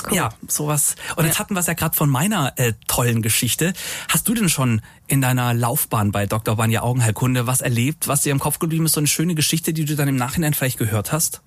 Cool. 0.05 0.17
Ja, 0.17 0.31
sowas. 0.47 0.95
Und 1.17 1.25
jetzt 1.25 1.39
hatten 1.39 1.55
wir 1.55 1.61
es 1.61 1.67
ja 1.67 1.73
gerade 1.73 1.97
von 1.97 2.11
meiner 2.11 2.53
äh, 2.57 2.75
tollen 2.87 3.23
Geschichte. 3.23 3.73
Hast 4.09 4.29
du 4.29 4.35
denn 4.35 4.49
schon 4.49 4.83
in 5.07 5.21
deiner 5.23 5.55
Laufbahn 5.55 6.13
bei 6.13 6.27
Dr. 6.27 6.57
Banja 6.57 6.83
Augenheilkunde 6.83 7.47
was 7.47 7.61
erlebt, 7.61 8.07
was 8.09 8.23
dir 8.23 8.33
im 8.33 8.39
Kopf 8.39 8.59
geblieben 8.59 8.85
ist, 8.85 8.93
so 8.93 9.01
eine 9.01 9.07
schöne 9.07 9.35
Geschichte, 9.35 9.73
die 9.73 9.85
du 9.85 9.97
dann 9.97 10.09
im 10.09 10.17
Nachhinein 10.17 10.55
vielleicht 10.55 10.79
gehört 10.79 11.13
hast? 11.13 11.41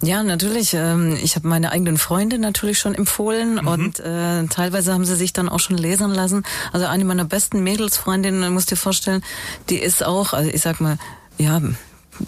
Ja, 0.00 0.22
natürlich. 0.22 0.74
Ähm, 0.74 1.18
ich 1.22 1.34
habe 1.34 1.48
meine 1.48 1.72
eigenen 1.72 1.98
Freunde 1.98 2.38
natürlich 2.38 2.78
schon 2.78 2.94
empfohlen 2.94 3.54
mhm. 3.54 3.68
und 3.68 4.00
äh, 4.00 4.44
teilweise 4.46 4.92
haben 4.92 5.04
sie 5.04 5.16
sich 5.16 5.32
dann 5.32 5.48
auch 5.48 5.58
schon 5.58 5.76
lesen 5.76 6.10
lassen. 6.10 6.44
Also 6.72 6.86
eine 6.86 7.04
meiner 7.04 7.24
besten 7.24 7.62
Mädelsfreundinnen, 7.64 8.52
musst 8.52 8.70
dir 8.70 8.76
vorstellen, 8.76 9.22
die 9.70 9.78
ist 9.78 10.04
auch, 10.04 10.32
also 10.32 10.50
ich 10.50 10.60
sag 10.60 10.80
mal, 10.80 10.98
ja, 11.36 11.60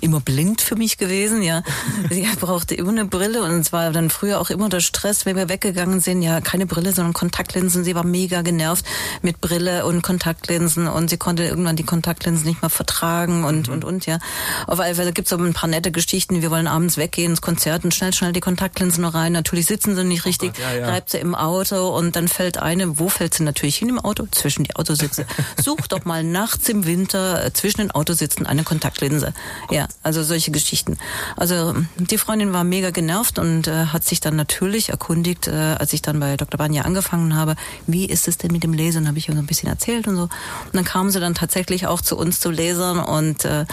immer 0.01 0.21
blind 0.21 0.61
für 0.61 0.77
mich 0.77 0.99
gewesen, 0.99 1.43
ja. 1.43 1.63
Sie 2.11 2.27
brauchte 2.39 2.75
immer 2.75 2.91
eine 2.91 3.05
Brille 3.05 3.43
und 3.43 3.53
es 3.53 3.73
war 3.73 3.91
dann 3.91 4.11
früher 4.11 4.41
auch 4.41 4.51
immer 4.51 4.69
der 4.69 4.81
Stress, 4.81 5.27
wenn 5.27 5.37
wir 5.37 5.49
weggegangen 5.49 6.01
sind, 6.01 6.23
ja, 6.23 6.41
keine 6.41 6.67
Brille, 6.67 6.93
sondern 6.93 7.13
Kontaktlinsen. 7.13 7.85
Sie 7.85 7.95
war 7.95 8.05
mega 8.05 8.43
genervt 8.43 8.85
mit 9.23 9.41
Brille 9.41 9.87
und 9.87 10.03
Kontaktlinsen 10.03 10.87
und 10.89 11.11
sie 11.11 11.17
konnte 11.17 11.45
irgendwann 11.45 11.77
die 11.77 11.85
Kontaktlinsen 11.85 12.47
nicht 12.47 12.63
mehr 12.63 12.71
vertragen 12.71 13.45
und, 13.45 13.69
mhm. 13.69 13.75
und, 13.75 13.85
und, 13.85 14.07
ja. 14.07 14.19
Auf 14.67 14.81
alle 14.81 14.95
Fälle 14.95 15.13
gibt's 15.13 15.31
so 15.31 15.37
ein 15.37 15.55
paar 15.55 15.69
nette 15.69 15.91
Geschichten. 15.91 16.43
Wir 16.43 16.51
wollen 16.51 16.67
abends 16.67 16.97
weggehen 16.97 17.33
ins 17.33 17.41
Konzert 17.41 17.85
und 17.85 17.95
schnell, 17.95 18.13
schnell 18.13 18.33
die 18.33 18.41
Kontaktlinsen 18.41 19.03
noch 19.03 19.15
rein. 19.15 19.33
Natürlich 19.33 19.67
sitzen 19.67 19.97
sie 19.97 20.05
nicht 20.05 20.25
richtig, 20.25 20.53
oh 20.55 20.63
Gott, 20.63 20.75
ja, 20.75 20.81
ja. 20.81 20.89
reibt 20.89 21.11
sie 21.11 21.19
im 21.19 21.35
Auto 21.35 21.89
und 21.97 22.17
dann 22.17 22.29
fällt 22.29 22.59
eine, 22.59 22.99
wo 22.99 23.09
fällt 23.09 23.35
sie 23.35 23.45
natürlich 23.45 23.77
hin 23.77 23.89
im 23.89 23.99
Auto? 23.99 24.27
Zwischen 24.31 24.65
die 24.65 24.77
Autositze. 24.77 25.27
Such 25.63 25.87
doch 25.89 26.05
mal 26.05 26.25
nachts 26.25 26.69
im 26.69 26.87
Winter 26.87 27.45
äh, 27.45 27.53
zwischen 27.53 27.79
den 27.79 27.91
Autositzen 27.91 28.47
eine 28.47 28.65
Kontaktlinse. 28.65 29.33
Ja, 29.71 29.80
ja, 29.81 29.89
also 30.03 30.23
solche 30.23 30.51
Geschichten. 30.51 30.99
Also 31.37 31.75
die 31.97 32.19
Freundin 32.19 32.53
war 32.53 32.65
mega 32.65 32.91
genervt 32.91 33.39
und 33.39 33.67
äh, 33.67 33.87
hat 33.87 34.05
sich 34.05 34.21
dann 34.21 34.37
natürlich 34.37 34.91
erkundigt, 34.91 35.49
äh, 35.49 35.53
als 35.53 35.95
ich 35.95 36.03
dann 36.03 36.21
bei 36.21 36.37
Dr. 36.37 36.59
Banja 36.59 36.83
angefangen 36.83 37.35
habe, 37.35 37.57
wie 37.87 38.05
ist 38.05 38.29
es 38.29 38.37
denn 38.37 38.53
mit 38.53 38.63
dem 38.63 38.75
Lesen? 38.75 39.09
Habe 39.09 39.17
ich 39.17 39.29
ihr 39.29 39.35
so 39.35 39.41
ein 39.41 39.47
bisschen 39.47 39.71
erzählt 39.71 40.07
und 40.07 40.17
so. 40.17 40.25
Und 40.25 40.75
dann 40.75 40.85
kam 40.85 41.09
sie 41.09 41.19
dann 41.19 41.35
tatsächlich 41.35 41.87
auch 41.87 42.03
zu 42.03 42.19
uns 42.19 42.41
zu 42.41 42.51
Lesern 42.51 42.99
und 42.99 43.47
äh, 43.47 43.65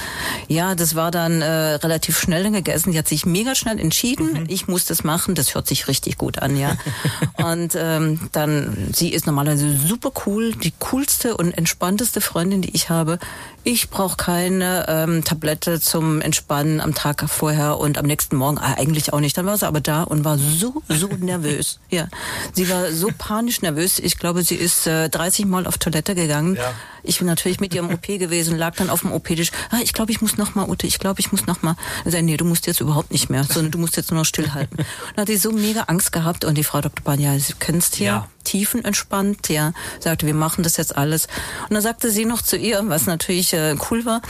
ja, 0.48 0.75
das 0.75 0.95
war 0.95 1.12
dann 1.12 1.42
äh, 1.42 1.74
relativ 1.75 2.18
schnell 2.18 2.50
gegessen. 2.51 2.94
Die 2.94 2.98
hat 2.98 3.09
sich 3.09 3.25
mega 3.25 3.54
schnell 3.54 3.77
entschieden, 3.77 4.31
mhm. 4.31 4.45
ich 4.48 4.69
muss 4.69 4.86
das 4.86 5.04
machen, 5.04 5.36
das 5.36 5.56
hört 5.56 5.68
sich 5.68 5.89
richtig 5.89 6.18
gut 6.18 6.39
an, 6.39 6.56
ja. 6.56 6.77
und 7.38 7.75
ähm, 7.75 8.30
dann, 8.31 8.94
sie 8.94 9.12
ist 9.12 9.27
normalerweise 9.27 9.75
super 9.75 10.12
cool, 10.25 10.54
die 10.54 10.71
coolste 10.80 11.36
und 11.36 11.51
entspannteste 11.51 12.21
Freundin, 12.21 12.62
die 12.62 12.74
ich 12.74 12.89
habe. 12.89 13.19
Ich 13.65 13.89
brauche 13.89 14.15
keine 14.15 14.86
ähm, 14.88 15.25
Tablette 15.25 15.81
zum 15.97 16.21
Entspannen 16.21 16.79
am 16.79 16.94
Tag 16.94 17.27
vorher 17.27 17.79
und 17.79 17.97
am 17.97 18.05
nächsten 18.05 18.35
Morgen 18.35 18.59
ah, 18.59 18.75
eigentlich 18.77 19.13
auch 19.13 19.19
nicht. 19.19 19.35
Dann 19.35 19.47
war 19.47 19.57
sie 19.57 19.65
aber 19.65 19.81
da 19.81 20.03
und 20.03 20.23
war 20.23 20.38
so, 20.38 20.83
so 20.88 21.07
nervös. 21.19 21.79
Ja, 21.89 22.07
sie 22.53 22.69
war 22.69 22.91
so 22.91 23.09
panisch 23.17 23.63
nervös. 23.63 23.97
Ich 23.97 24.19
glaube, 24.19 24.44
sie 24.44 24.53
ist 24.53 24.85
äh, 24.85 25.09
30 25.09 25.47
Mal 25.47 25.65
auf 25.65 25.79
Toilette 25.79 26.13
gegangen. 26.13 26.55
Ja. 26.55 26.71
Ich 27.07 27.19
bin 27.19 27.27
natürlich 27.27 27.59
mit 27.59 27.74
ihr 27.74 27.81
im 27.81 27.89
OP 27.89 28.06
gewesen, 28.07 28.57
lag 28.57 28.75
dann 28.75 28.89
auf 28.89 29.01
dem 29.01 29.12
OP-Tisch. 29.12 29.51
Ah, 29.71 29.80
ich 29.81 29.94
glaube, 29.94 30.12
ich 30.12 30.21
muss 30.21 30.38
noch 30.38 30.56
mal, 30.56 30.68
Ute, 30.68 30.88
ich 30.88 31.00
glaube, 31.00 31.19
ich 31.19 31.31
muss 31.31 31.45
noch 31.48 31.62
mal. 31.62 31.75
Sagte, 32.06 32.24
nee, 32.24 32.38
du 32.38 32.45
musst 32.45 32.68
jetzt 32.68 32.81
überhaupt 32.81 33.12
nicht 33.12 33.30
mehr, 33.30 33.44
sondern 33.44 33.71
du 33.71 33.77
musst 33.77 33.98
jetzt 33.98 34.12
nur 34.12 34.19
noch 34.19 34.25
stillhalten. 34.25 34.77
Und 35.15 35.18
hat 35.18 35.27
sie 35.27 35.38
so 35.38 35.51
mega 35.51 35.83
Angst 35.83 36.12
gehabt 36.12 36.45
und 36.45 36.57
die 36.57 36.63
Frau 36.63 36.81
Dr. 36.81 37.04
Banja, 37.04 37.38
Sie 37.39 37.54
kennst 37.59 37.95
hier. 37.95 38.07
Ja 38.07 38.27
tiefenentspannt, 38.48 39.50
ja, 39.50 39.74
sagte, 40.00 40.25
wir 40.25 40.33
machen 40.33 40.63
das 40.63 40.77
jetzt 40.77 40.95
alles. 40.95 41.27
Und 41.63 41.74
dann 41.74 41.81
sagte 41.81 42.09
sie 42.09 42.25
noch 42.25 42.42
zu 42.42 42.57
ihr, 42.57 42.81
was 42.86 43.06
natürlich 43.06 43.54
äh, 43.54 43.75
cool 43.92 44.06
war, 44.06 44.21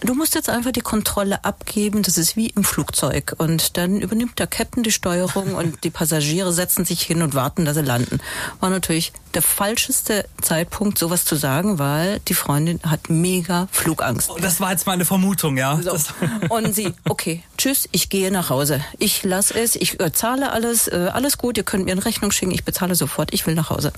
du 0.00 0.14
musst 0.14 0.34
jetzt 0.34 0.48
einfach 0.48 0.70
die 0.70 0.80
Kontrolle 0.80 1.44
abgeben, 1.44 2.02
das 2.02 2.16
ist 2.16 2.36
wie 2.36 2.48
im 2.48 2.64
Flugzeug. 2.64 3.34
Und 3.38 3.76
dann 3.76 4.00
übernimmt 4.00 4.38
der 4.38 4.46
Captain 4.46 4.82
die 4.82 4.92
Steuerung 4.92 5.54
und 5.54 5.82
die 5.84 5.90
Passagiere 5.90 6.52
setzen 6.52 6.84
sich 6.84 7.02
hin 7.02 7.22
und 7.22 7.34
warten, 7.34 7.64
dass 7.64 7.76
sie 7.76 7.82
landen. 7.82 8.20
War 8.60 8.70
natürlich 8.70 9.12
der 9.34 9.42
falscheste 9.42 10.26
Zeitpunkt, 10.40 10.98
sowas 10.98 11.24
zu 11.24 11.34
sagen, 11.34 11.78
weil 11.78 12.15
die 12.28 12.34
Freundin 12.34 12.80
hat 12.84 13.08
mega 13.10 13.68
Flugangst. 13.70 14.30
Das 14.40 14.60
war 14.60 14.72
jetzt 14.72 14.86
meine 14.86 15.04
Vermutung, 15.04 15.56
ja. 15.56 15.80
So. 15.82 15.96
Und 16.48 16.74
sie, 16.74 16.94
okay, 17.08 17.42
tschüss, 17.58 17.88
ich 17.92 18.08
gehe 18.08 18.30
nach 18.30 18.50
Hause. 18.50 18.80
Ich 18.98 19.22
lasse 19.24 19.58
es, 19.58 19.76
ich 19.76 20.00
äh, 20.00 20.12
zahle 20.12 20.52
alles, 20.52 20.88
äh, 20.88 21.10
alles 21.12 21.38
gut, 21.38 21.56
ihr 21.56 21.64
könnt 21.64 21.84
mir 21.84 21.92
eine 21.92 22.04
Rechnung 22.04 22.30
schicken, 22.30 22.52
ich 22.52 22.64
bezahle 22.64 22.94
sofort, 22.94 23.32
ich 23.32 23.46
will 23.46 23.54
nach 23.54 23.70
Hause. 23.70 23.92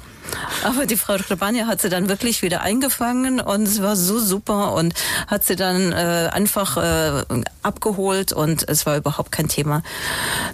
Aber 0.65 0.87
die 0.87 0.97
Frau 0.97 1.17
Klebania 1.17 1.67
hat 1.67 1.81
sie 1.81 1.89
dann 1.89 2.09
wirklich 2.09 2.43
wieder 2.43 2.61
eingefangen 2.63 3.41
und 3.41 3.63
es 3.63 3.83
war 3.83 3.97
so 3.97 4.19
super 4.19 4.75
und 4.75 4.95
hat 5.27 5.45
sie 5.45 5.57
dann 5.57 5.93
äh, 5.93 6.31
einfach 6.33 6.77
äh, 6.77 7.25
abgeholt 7.63 8.33
und 8.33 8.69
es 8.69 8.87
war 8.87 8.97
überhaupt 8.97 9.33
kein 9.33 9.49
Thema. 9.49 9.83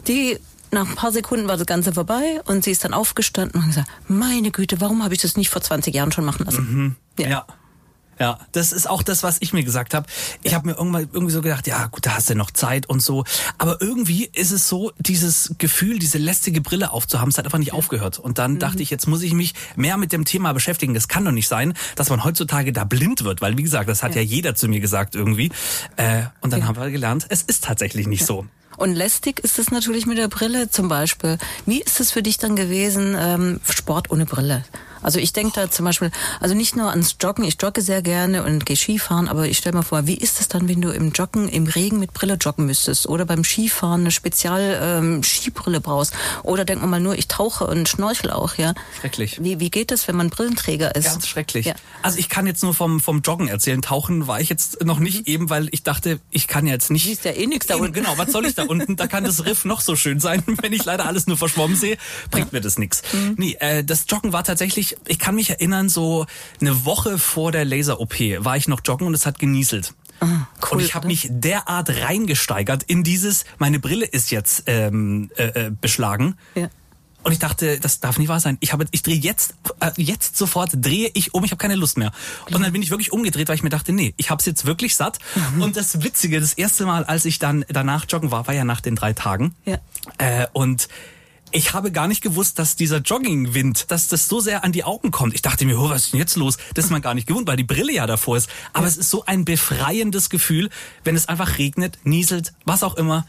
Die 0.06 0.38
nach 0.74 0.88
ein 0.88 0.94
paar 0.94 1.12
Sekunden 1.12 1.48
war 1.48 1.56
das 1.56 1.66
Ganze 1.66 1.92
vorbei 1.92 2.40
und 2.44 2.64
sie 2.64 2.70
ist 2.70 2.84
dann 2.84 2.92
aufgestanden 2.94 3.60
und 3.60 3.68
gesagt, 3.68 3.88
meine 4.08 4.50
Güte, 4.50 4.80
warum 4.80 5.02
habe 5.02 5.14
ich 5.14 5.20
das 5.20 5.36
nicht 5.36 5.50
vor 5.50 5.62
20 5.62 5.94
Jahren 5.94 6.12
schon 6.12 6.24
machen 6.24 6.44
lassen? 6.44 6.72
Mhm. 6.72 6.96
Ja. 7.18 7.28
ja. 7.28 7.46
Ja, 8.18 8.38
das 8.52 8.72
ist 8.72 8.88
auch 8.88 9.02
das, 9.02 9.22
was 9.22 9.38
ich 9.40 9.52
mir 9.52 9.64
gesagt 9.64 9.94
habe. 9.94 10.06
Ich 10.42 10.52
ja. 10.52 10.58
habe 10.58 10.68
mir 10.68 10.74
irgendwann 10.74 11.08
irgendwie 11.12 11.32
so 11.32 11.42
gedacht, 11.42 11.66
ja 11.66 11.86
gut, 11.86 12.06
da 12.06 12.14
hast 12.14 12.30
du 12.30 12.34
noch 12.34 12.50
Zeit 12.50 12.88
und 12.88 13.00
so. 13.00 13.24
Aber 13.58 13.80
irgendwie 13.80 14.30
ist 14.32 14.52
es 14.52 14.68
so, 14.68 14.92
dieses 14.98 15.54
Gefühl, 15.58 15.98
diese 15.98 16.18
lästige 16.18 16.60
Brille 16.60 16.92
aufzuhaben, 16.92 17.30
es 17.30 17.38
hat 17.38 17.44
einfach 17.44 17.58
nicht 17.58 17.68
ja. 17.68 17.74
aufgehört. 17.74 18.18
Und 18.18 18.38
dann 18.38 18.54
mhm. 18.54 18.58
dachte 18.60 18.82
ich, 18.82 18.90
jetzt 18.90 19.08
muss 19.08 19.22
ich 19.22 19.32
mich 19.32 19.54
mehr 19.74 19.96
mit 19.96 20.12
dem 20.12 20.24
Thema 20.24 20.52
beschäftigen. 20.52 20.94
Das 20.94 21.08
kann 21.08 21.24
doch 21.24 21.32
nicht 21.32 21.48
sein, 21.48 21.74
dass 21.96 22.08
man 22.08 22.22
heutzutage 22.24 22.72
da 22.72 22.84
blind 22.84 23.24
wird, 23.24 23.40
weil 23.40 23.58
wie 23.58 23.62
gesagt, 23.62 23.88
das 23.88 24.02
hat 24.02 24.14
ja, 24.14 24.20
ja 24.20 24.28
jeder 24.28 24.54
zu 24.54 24.68
mir 24.68 24.80
gesagt 24.80 25.14
irgendwie. 25.14 25.50
Äh, 25.96 26.22
und 26.40 26.52
dann 26.52 26.66
haben 26.66 26.76
wir 26.76 26.90
gelernt, 26.90 27.26
es 27.30 27.42
ist 27.42 27.64
tatsächlich 27.64 28.06
nicht 28.06 28.24
so. 28.24 28.46
Und 28.76 28.94
lästig 28.94 29.40
ist 29.40 29.58
es 29.58 29.70
natürlich 29.70 30.06
mit 30.06 30.18
der 30.18 30.28
Brille 30.28 30.70
zum 30.70 30.88
Beispiel. 30.88 31.38
Wie 31.66 31.80
ist 31.80 32.00
es 32.00 32.10
für 32.10 32.22
dich 32.22 32.38
dann 32.38 32.56
gewesen, 32.56 33.16
ähm, 33.18 33.60
Sport 33.68 34.10
ohne 34.10 34.26
Brille? 34.26 34.64
Also 35.04 35.20
ich 35.20 35.32
denke 35.32 35.52
da 35.54 35.70
zum 35.70 35.84
Beispiel, 35.84 36.10
also 36.40 36.54
nicht 36.54 36.74
nur 36.74 36.90
ans 36.90 37.16
Joggen, 37.20 37.44
ich 37.44 37.56
jogge 37.60 37.82
sehr 37.82 38.02
gerne 38.02 38.42
und 38.42 38.66
gehe 38.66 38.76
Skifahren, 38.76 39.28
aber 39.28 39.46
ich 39.46 39.58
stelle 39.58 39.76
mir 39.76 39.84
vor, 39.84 40.06
wie 40.06 40.16
ist 40.16 40.40
es 40.40 40.48
dann, 40.48 40.68
wenn 40.68 40.80
du 40.80 40.90
im 40.90 41.12
Joggen 41.12 41.48
im 41.48 41.66
Regen 41.66 42.00
mit 42.00 42.12
Brille 42.12 42.34
joggen 42.34 42.66
müsstest 42.66 43.06
oder 43.06 43.24
beim 43.24 43.44
Skifahren 43.44 44.00
eine 44.00 44.10
Spezial 44.10 44.80
ähm, 44.82 45.22
Skibrille 45.22 45.80
brauchst 45.80 46.14
oder 46.42 46.64
denk 46.64 46.84
mal 46.84 47.00
nur, 47.00 47.16
ich 47.16 47.28
tauche 47.28 47.66
und 47.66 47.88
schnorchel 47.88 48.30
auch, 48.30 48.56
ja. 48.56 48.74
Schrecklich. 49.00 49.38
Wie, 49.42 49.60
wie 49.60 49.70
geht 49.70 49.90
das, 49.90 50.08
wenn 50.08 50.16
man 50.16 50.30
Brillenträger 50.30 50.94
ist? 50.94 51.04
Ganz 51.04 51.28
schrecklich. 51.28 51.66
Ja. 51.66 51.74
Also 52.02 52.18
ich 52.18 52.28
kann 52.28 52.46
jetzt 52.46 52.62
nur 52.62 52.74
vom, 52.74 53.00
vom 53.00 53.20
Joggen 53.20 53.48
erzählen. 53.48 53.82
Tauchen 53.82 54.26
war 54.26 54.40
ich 54.40 54.48
jetzt 54.48 54.84
noch 54.84 54.98
nicht 54.98 55.26
mhm. 55.26 55.32
eben, 55.32 55.50
weil 55.50 55.68
ich 55.70 55.82
dachte, 55.82 56.20
ich 56.30 56.48
kann 56.48 56.66
jetzt 56.66 56.90
nicht. 56.90 57.04
Siehst 57.04 57.24
ja 57.24 57.32
eh 57.32 57.46
nichts 57.46 57.66
da 57.66 57.76
unten. 57.76 57.92
Genau, 57.92 58.16
was 58.16 58.32
soll 58.32 58.46
ich 58.46 58.54
da 58.54 58.64
unten? 58.64 58.96
Da 58.96 59.06
kann 59.06 59.24
das 59.24 59.44
Riff 59.44 59.64
noch 59.64 59.80
so 59.80 59.96
schön 59.96 60.20
sein. 60.20 60.42
Wenn 60.62 60.72
ich 60.72 60.84
leider 60.84 61.06
alles 61.06 61.26
nur 61.26 61.36
verschwommen 61.36 61.76
sehe, 61.76 61.98
bringt 62.30 62.52
mir 62.52 62.60
das 62.60 62.78
nichts. 62.78 63.02
Mhm. 63.12 63.34
Nee, 63.38 63.56
äh, 63.60 63.84
das 63.84 64.06
Joggen 64.08 64.32
war 64.32 64.44
tatsächlich, 64.44 64.93
ich 65.06 65.18
kann 65.18 65.34
mich 65.34 65.50
erinnern, 65.50 65.88
so 65.88 66.26
eine 66.60 66.84
Woche 66.84 67.18
vor 67.18 67.52
der 67.52 67.64
Laser-OP 67.64 68.14
war 68.38 68.56
ich 68.56 68.68
noch 68.68 68.80
joggen 68.84 69.06
und 69.06 69.14
es 69.14 69.26
hat 69.26 69.38
genieselt. 69.38 69.94
Ah, 70.20 70.46
cool, 70.70 70.78
und 70.78 70.80
ich 70.80 70.94
habe 70.94 71.06
mich 71.06 71.28
derart 71.30 71.90
reingesteigert 71.90 72.84
in 72.84 73.02
dieses, 73.02 73.44
meine 73.58 73.78
Brille 73.78 74.06
ist 74.06 74.30
jetzt 74.30 74.64
ähm, 74.66 75.30
äh, 75.36 75.66
äh, 75.66 75.70
beschlagen. 75.70 76.36
Ja. 76.54 76.70
Und 77.24 77.32
ich 77.32 77.38
dachte, 77.38 77.80
das 77.80 78.00
darf 78.00 78.18
nicht 78.18 78.28
wahr 78.28 78.38
sein. 78.38 78.58
Ich 78.60 78.74
habe, 78.74 78.84
ich 78.90 79.02
drehe 79.02 79.16
jetzt, 79.16 79.54
äh, 79.80 79.90
jetzt 79.96 80.36
sofort 80.36 80.70
drehe 80.74 81.10
ich 81.14 81.32
um. 81.32 81.42
Ich 81.42 81.52
habe 81.52 81.58
keine 81.58 81.74
Lust 81.74 81.96
mehr. 81.96 82.12
Und 82.44 82.52
dann 82.52 82.70
bin 82.70 82.82
ich 82.82 82.90
wirklich 82.90 83.12
umgedreht, 83.12 83.48
weil 83.48 83.54
ich 83.54 83.62
mir 83.62 83.70
dachte, 83.70 83.92
nee, 83.92 84.12
ich 84.18 84.28
habe 84.28 84.40
es 84.40 84.46
jetzt 84.46 84.66
wirklich 84.66 84.94
satt. 84.94 85.18
Mhm. 85.54 85.62
Und 85.62 85.76
das 85.76 86.02
Witzige, 86.02 86.38
das 86.38 86.52
erste 86.52 86.84
Mal, 86.84 87.04
als 87.04 87.24
ich 87.24 87.38
dann 87.38 87.64
danach 87.68 88.04
joggen 88.08 88.30
war, 88.30 88.46
war 88.46 88.54
ja 88.54 88.64
nach 88.64 88.82
den 88.82 88.94
drei 88.94 89.14
Tagen. 89.14 89.54
Ja. 89.64 89.78
Äh, 90.18 90.46
und 90.52 90.88
ich 91.54 91.72
habe 91.72 91.92
gar 91.92 92.08
nicht 92.08 92.20
gewusst, 92.20 92.58
dass 92.58 92.74
dieser 92.74 92.98
Joggingwind, 92.98 93.90
dass 93.90 94.08
das 94.08 94.28
so 94.28 94.40
sehr 94.40 94.64
an 94.64 94.72
die 94.72 94.82
Augen 94.82 95.12
kommt. 95.12 95.34
Ich 95.34 95.42
dachte 95.42 95.64
mir, 95.64 95.78
oh, 95.78 95.88
was 95.88 96.06
ist 96.06 96.12
denn 96.12 96.18
jetzt 96.18 96.36
los? 96.36 96.58
Das 96.74 96.86
ist 96.86 96.90
man 96.90 97.00
gar 97.00 97.14
nicht 97.14 97.28
gewohnt, 97.28 97.46
weil 97.46 97.56
die 97.56 97.64
Brille 97.64 97.92
ja 97.92 98.06
davor 98.06 98.36
ist. 98.36 98.50
Aber 98.72 98.84
ja. 98.84 98.88
es 98.88 98.96
ist 98.96 99.08
so 99.08 99.24
ein 99.24 99.44
befreiendes 99.44 100.30
Gefühl, 100.30 100.68
wenn 101.04 101.14
es 101.14 101.28
einfach 101.28 101.58
regnet, 101.58 101.98
nieselt, 102.02 102.52
was 102.64 102.82
auch 102.82 102.96
immer. 102.96 103.24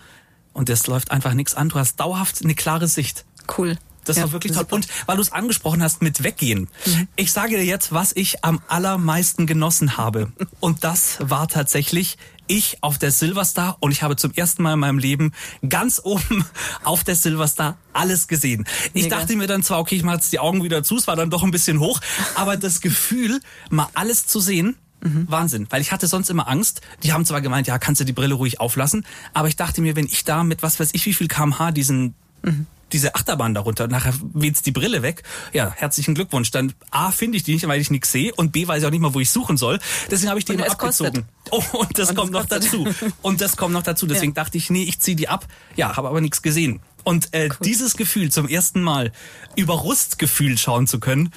Und 0.53 0.69
es 0.69 0.87
läuft 0.87 1.11
einfach 1.11 1.35
nichts 1.35 1.53
an. 1.53 1.69
Du 1.69 1.75
hast 1.75 1.99
dauerhaft 1.99 2.43
eine 2.43 2.55
klare 2.55 2.87
Sicht. 2.87 3.25
Cool. 3.57 3.77
Das 4.05 4.17
ja, 4.17 4.23
war 4.23 4.31
wirklich 4.31 4.53
toll. 4.53 4.65
Und 4.69 4.87
weil 5.05 5.17
du 5.17 5.21
es 5.21 5.31
angesprochen 5.31 5.83
hast 5.83 6.01
mit 6.01 6.23
Weggehen. 6.23 6.67
Mhm. 6.85 7.07
Ich 7.15 7.31
sage 7.31 7.57
dir 7.57 7.65
jetzt, 7.65 7.91
was 7.91 8.11
ich 8.15 8.43
am 8.43 8.61
allermeisten 8.67 9.47
genossen 9.47 9.97
habe. 9.97 10.31
Und 10.59 10.83
das 10.83 11.17
war 11.19 11.47
tatsächlich 11.47 12.17
ich 12.47 12.77
auf 12.81 12.97
der 12.97 13.11
Silverstar 13.11 13.77
und 13.79 13.91
ich 13.91 14.03
habe 14.03 14.15
zum 14.15 14.31
ersten 14.33 14.63
Mal 14.63 14.73
in 14.73 14.79
meinem 14.79 14.99
Leben 14.99 15.33
ganz 15.67 15.99
oben 16.03 16.45
auf 16.83 17.03
der 17.03 17.15
Silverstar 17.15 17.77
alles 17.93 18.27
gesehen. 18.27 18.65
Ich 18.93 19.05
Mega. 19.05 19.17
dachte 19.17 19.35
mir 19.35 19.47
dann 19.47 19.63
zwar, 19.63 19.79
okay, 19.79 19.95
ich 19.95 20.03
mache 20.03 20.17
jetzt 20.17 20.31
die 20.31 20.39
Augen 20.39 20.63
wieder 20.63 20.83
zu, 20.83 20.97
es 20.97 21.07
war 21.07 21.15
dann 21.15 21.29
doch 21.29 21.43
ein 21.43 21.51
bisschen 21.51 21.79
hoch, 21.79 21.99
aber 22.35 22.57
das 22.57 22.81
Gefühl, 22.81 23.39
mal 23.69 23.89
alles 23.93 24.27
zu 24.27 24.39
sehen, 24.39 24.77
Mhm. 25.01 25.27
Wahnsinn, 25.29 25.67
weil 25.69 25.81
ich 25.81 25.91
hatte 25.91 26.07
sonst 26.07 26.31
immer 26.31 26.47
Angst. 26.47 26.81
Die 27.03 27.13
haben 27.13 27.25
zwar 27.25 27.39
gemeint, 27.41 27.67
ja, 27.67 27.77
kannst 27.77 28.01
du 28.01 28.05
die 28.05 28.13
Brille 28.13 28.33
ruhig 28.33 28.59
auflassen, 28.59 29.05
aber 29.33 29.47
ich 29.47 29.55
dachte 29.55 29.81
mir, 29.81 29.95
wenn 29.95 30.05
ich 30.05 30.23
da 30.23 30.43
mit 30.43 30.63
was 30.63 30.79
weiß 30.79 30.89
ich 30.93 31.05
wie 31.05 31.13
viel 31.13 31.27
kmh 31.27 31.71
diesen 31.71 32.15
mhm 32.41 32.65
diese 32.91 33.15
Achterbahn 33.15 33.53
darunter. 33.53 33.87
Nachher 33.87 34.13
weht's 34.33 34.61
die 34.61 34.71
Brille 34.71 35.01
weg. 35.01 35.23
Ja, 35.53 35.73
herzlichen 35.75 36.15
Glückwunsch. 36.15 36.51
Dann 36.51 36.73
A, 36.91 37.11
finde 37.11 37.37
ich 37.37 37.43
die 37.43 37.53
nicht, 37.53 37.67
weil 37.67 37.81
ich 37.81 37.91
nichts 37.91 38.11
sehe 38.11 38.33
und 38.35 38.51
B, 38.51 38.67
weiß 38.67 38.81
ich 38.81 38.87
auch 38.87 38.91
nicht 38.91 39.01
mal, 39.01 39.13
wo 39.13 39.19
ich 39.19 39.29
suchen 39.29 39.57
soll. 39.57 39.79
Deswegen 40.09 40.29
habe 40.29 40.39
ich 40.39 40.45
die 40.45 40.53
und 40.53 40.59
immer 40.59 40.71
abgezogen. 40.71 41.25
Oh, 41.51 41.63
und 41.73 41.97
das 41.97 42.09
und 42.09 42.15
kommt 42.15 42.31
noch 42.31 42.45
dazu. 42.45 42.87
Und 43.21 43.41
das 43.41 43.57
kommt 43.57 43.73
noch 43.73 43.83
dazu. 43.83 44.07
Deswegen 44.07 44.33
ja. 44.33 44.43
dachte 44.43 44.57
ich, 44.57 44.69
nee, 44.69 44.83
ich 44.83 44.99
ziehe 44.99 45.15
die 45.15 45.27
ab. 45.27 45.47
Ja, 45.75 45.95
habe 45.95 46.07
aber 46.07 46.21
nichts 46.21 46.41
gesehen. 46.41 46.81
Und 47.03 47.33
äh, 47.33 47.49
cool. 47.49 47.57
dieses 47.63 47.97
Gefühl, 47.97 48.31
zum 48.31 48.47
ersten 48.47 48.81
Mal 48.81 49.11
über 49.55 49.75
Rustgefühl 49.75 50.57
schauen 50.57 50.87
zu 50.87 50.99
können, 50.99 51.31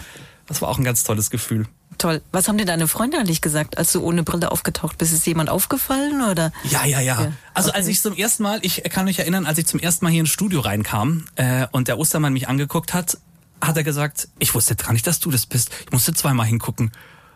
das 0.47 0.63
war 0.63 0.71
auch 0.71 0.79
ein 0.79 0.85
ganz 0.85 1.05
tolles 1.05 1.29
Gefühl. 1.31 1.67
Toll. 1.99 2.23
Was 2.31 2.47
haben 2.47 2.59
dir 2.59 2.65
deine 2.65 2.87
Freunde 2.87 3.19
eigentlich 3.19 3.41
gesagt, 3.41 3.77
als 3.77 3.93
du 3.93 4.01
ohne 4.03 4.23
Brille 4.23 4.53
aufgetaucht 4.53 4.99
bist? 4.99 5.13
Ist 5.13 5.27
jemand 5.27 5.51
aufgefallen 5.51 6.23
oder? 6.23 6.53
Ja, 6.65 6.85
ja, 6.85 7.01
ja. 7.01 7.21
ja. 7.21 7.33
Also 7.55 7.73
als 7.73 7.89
ich 7.89 8.01
zum 8.01 8.15
ersten 8.15 8.45
Mal, 8.45 8.61
ich 8.63 8.85
kann 8.85 9.05
mich 9.05 9.19
erinnern, 9.19 9.47
als 9.47 9.59
ich 9.59 9.67
zum 9.67 9.81
ersten 9.81 10.05
Mal 10.05 10.11
hier 10.11 10.21
ins 10.21 10.31
Studio 10.31 10.61
reinkam 10.61 11.25
äh, 11.35 11.67
und 11.73 11.89
der 11.89 11.99
Ostermann 11.99 12.33
mich 12.33 12.49
angeguckt 12.49 12.95
hat, 12.95 13.19
hat 13.61 13.77
er 13.77 13.83
gesagt, 13.83 14.29
ich 14.39 14.55
wusste 14.55 14.77
gar 14.77 14.93
nicht, 14.93 15.07
dass 15.07 15.19
du 15.19 15.33
das 15.33 15.47
bist. 15.47 15.71
Ich 15.87 15.93
musste 15.93 16.15
zweimal 16.15 16.47
hingucken. 16.47 16.93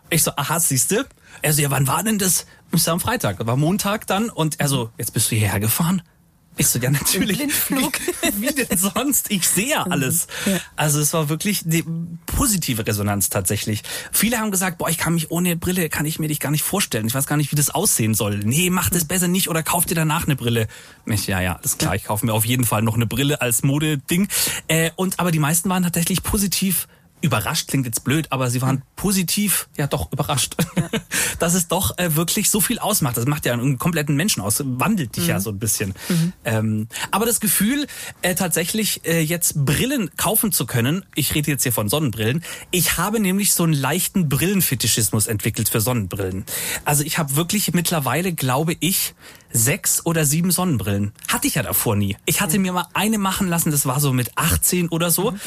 Ich 0.09 0.23
so, 0.23 0.31
aha, 0.35 0.59
siehste? 0.59 1.07
Er 1.41 1.53
so, 1.53 1.61
ja, 1.61 1.69
wann 1.69 1.87
war 1.87 2.03
denn 2.03 2.17
das? 2.17 2.45
Ich 2.71 2.83
so, 2.83 2.91
am 2.91 2.99
Freitag. 2.99 3.45
war 3.45 3.57
Montag 3.57 4.07
dann 4.07 4.29
und 4.29 4.59
er 4.59 4.69
so, 4.69 4.91
jetzt 4.97 5.13
bist 5.13 5.29
du 5.29 5.35
hierher 5.35 5.59
gefahren? 5.59 6.01
Ich 6.55 6.67
so, 6.67 6.79
ja, 6.79 6.91
natürlich. 6.91 7.37
Blindflug. 7.37 7.99
Wie, 8.37 8.47
wie 8.47 8.53
denn 8.53 8.77
sonst? 8.77 9.31
Ich 9.31 9.47
sehe 9.47 9.69
ja 9.69 9.83
alles. 9.83 10.27
Ja. 10.45 10.59
Also 10.75 10.99
es 10.99 11.13
war 11.13 11.29
wirklich 11.29 11.63
die 11.65 11.83
positive 12.25 12.85
Resonanz 12.85 13.29
tatsächlich. 13.29 13.83
Viele 14.11 14.37
haben 14.37 14.51
gesagt, 14.51 14.77
boah, 14.77 14.89
ich 14.89 14.97
kann 14.97 15.15
mich 15.15 15.31
ohne 15.31 15.55
Brille, 15.55 15.89
kann 15.89 16.05
ich 16.05 16.19
mir 16.19 16.27
dich 16.27 16.39
gar 16.39 16.51
nicht 16.51 16.63
vorstellen. 16.63 17.07
Ich 17.07 17.15
weiß 17.15 17.25
gar 17.25 17.37
nicht, 17.37 17.51
wie 17.51 17.55
das 17.55 17.71
aussehen 17.71 18.13
soll. 18.13 18.39
Nee, 18.39 18.69
mach 18.69 18.89
das 18.89 19.05
besser 19.05 19.27
nicht 19.27 19.49
oder 19.49 19.63
kauf 19.63 19.85
dir 19.85 19.95
danach 19.95 20.25
eine 20.25 20.35
Brille. 20.35 20.67
Ich, 21.05 21.27
ja, 21.27 21.41
ja, 21.41 21.53
ist 21.63 21.79
klar, 21.79 21.95
ich 21.95 22.05
kaufe 22.05 22.25
mir 22.25 22.33
auf 22.33 22.45
jeden 22.45 22.65
Fall 22.65 22.81
noch 22.81 22.95
eine 22.95 23.07
Brille 23.07 23.41
als 23.41 23.63
Modeding. 23.63 24.27
Äh, 24.67 24.91
und 24.95 25.19
aber 25.19 25.31
die 25.31 25.39
meisten 25.39 25.69
waren 25.69 25.83
tatsächlich 25.83 26.23
positiv 26.23 26.87
überrascht 27.23 27.69
klingt 27.69 27.85
jetzt 27.85 28.03
blöd, 28.03 28.27
aber 28.31 28.49
sie 28.49 28.61
waren 28.61 28.83
positiv, 28.97 29.69
ja 29.77 29.87
doch 29.87 30.11
überrascht, 30.11 30.57
ja. 30.75 30.89
dass 31.39 31.53
es 31.53 31.69
doch 31.69 31.97
äh, 31.97 32.15
wirklich 32.15 32.49
so 32.49 32.59
viel 32.59 32.79
ausmacht. 32.79 33.15
Das 33.15 33.25
macht 33.25 33.45
ja 33.45 33.53
einen 33.53 33.79
kompletten 33.79 34.15
Menschen 34.15 34.41
aus, 34.41 34.61
wandelt 34.63 35.15
dich 35.15 35.23
mhm. 35.23 35.29
ja 35.29 35.39
so 35.39 35.51
ein 35.51 35.57
bisschen. 35.57 35.93
Mhm. 36.09 36.33
Ähm, 36.43 36.87
aber 37.11 37.25
das 37.25 37.39
Gefühl, 37.39 37.87
äh, 38.21 38.35
tatsächlich 38.35 39.05
äh, 39.05 39.21
jetzt 39.21 39.65
Brillen 39.65 40.11
kaufen 40.17 40.51
zu 40.51 40.65
können, 40.65 41.05
ich 41.15 41.33
rede 41.33 41.49
jetzt 41.49 41.63
hier 41.63 41.71
von 41.71 41.87
Sonnenbrillen, 41.87 42.43
ich 42.71 42.97
habe 42.97 43.21
nämlich 43.21 43.53
so 43.53 43.63
einen 43.63 43.73
leichten 43.73 44.27
Brillenfetischismus 44.27 45.27
entwickelt 45.27 45.69
für 45.69 45.79
Sonnenbrillen. 45.79 46.43
Also 46.83 47.03
ich 47.03 47.17
habe 47.17 47.37
wirklich 47.37 47.73
mittlerweile, 47.73 48.33
glaube 48.33 48.75
ich, 48.81 49.15
sechs 49.53 50.05
oder 50.05 50.25
sieben 50.25 50.51
Sonnenbrillen. 50.51 51.13
Hatte 51.27 51.47
ich 51.47 51.55
ja 51.55 51.63
davor 51.63 51.95
nie. 51.95 52.17
Ich 52.25 52.41
hatte 52.41 52.59
mir 52.59 52.73
mal 52.73 52.87
eine 52.93 53.17
machen 53.17 53.47
lassen, 53.47 53.71
das 53.71 53.85
war 53.85 53.99
so 53.99 54.11
mit 54.11 54.31
18 54.35 54.89
oder 54.89 55.11
so. 55.11 55.31
Mhm. 55.31 55.39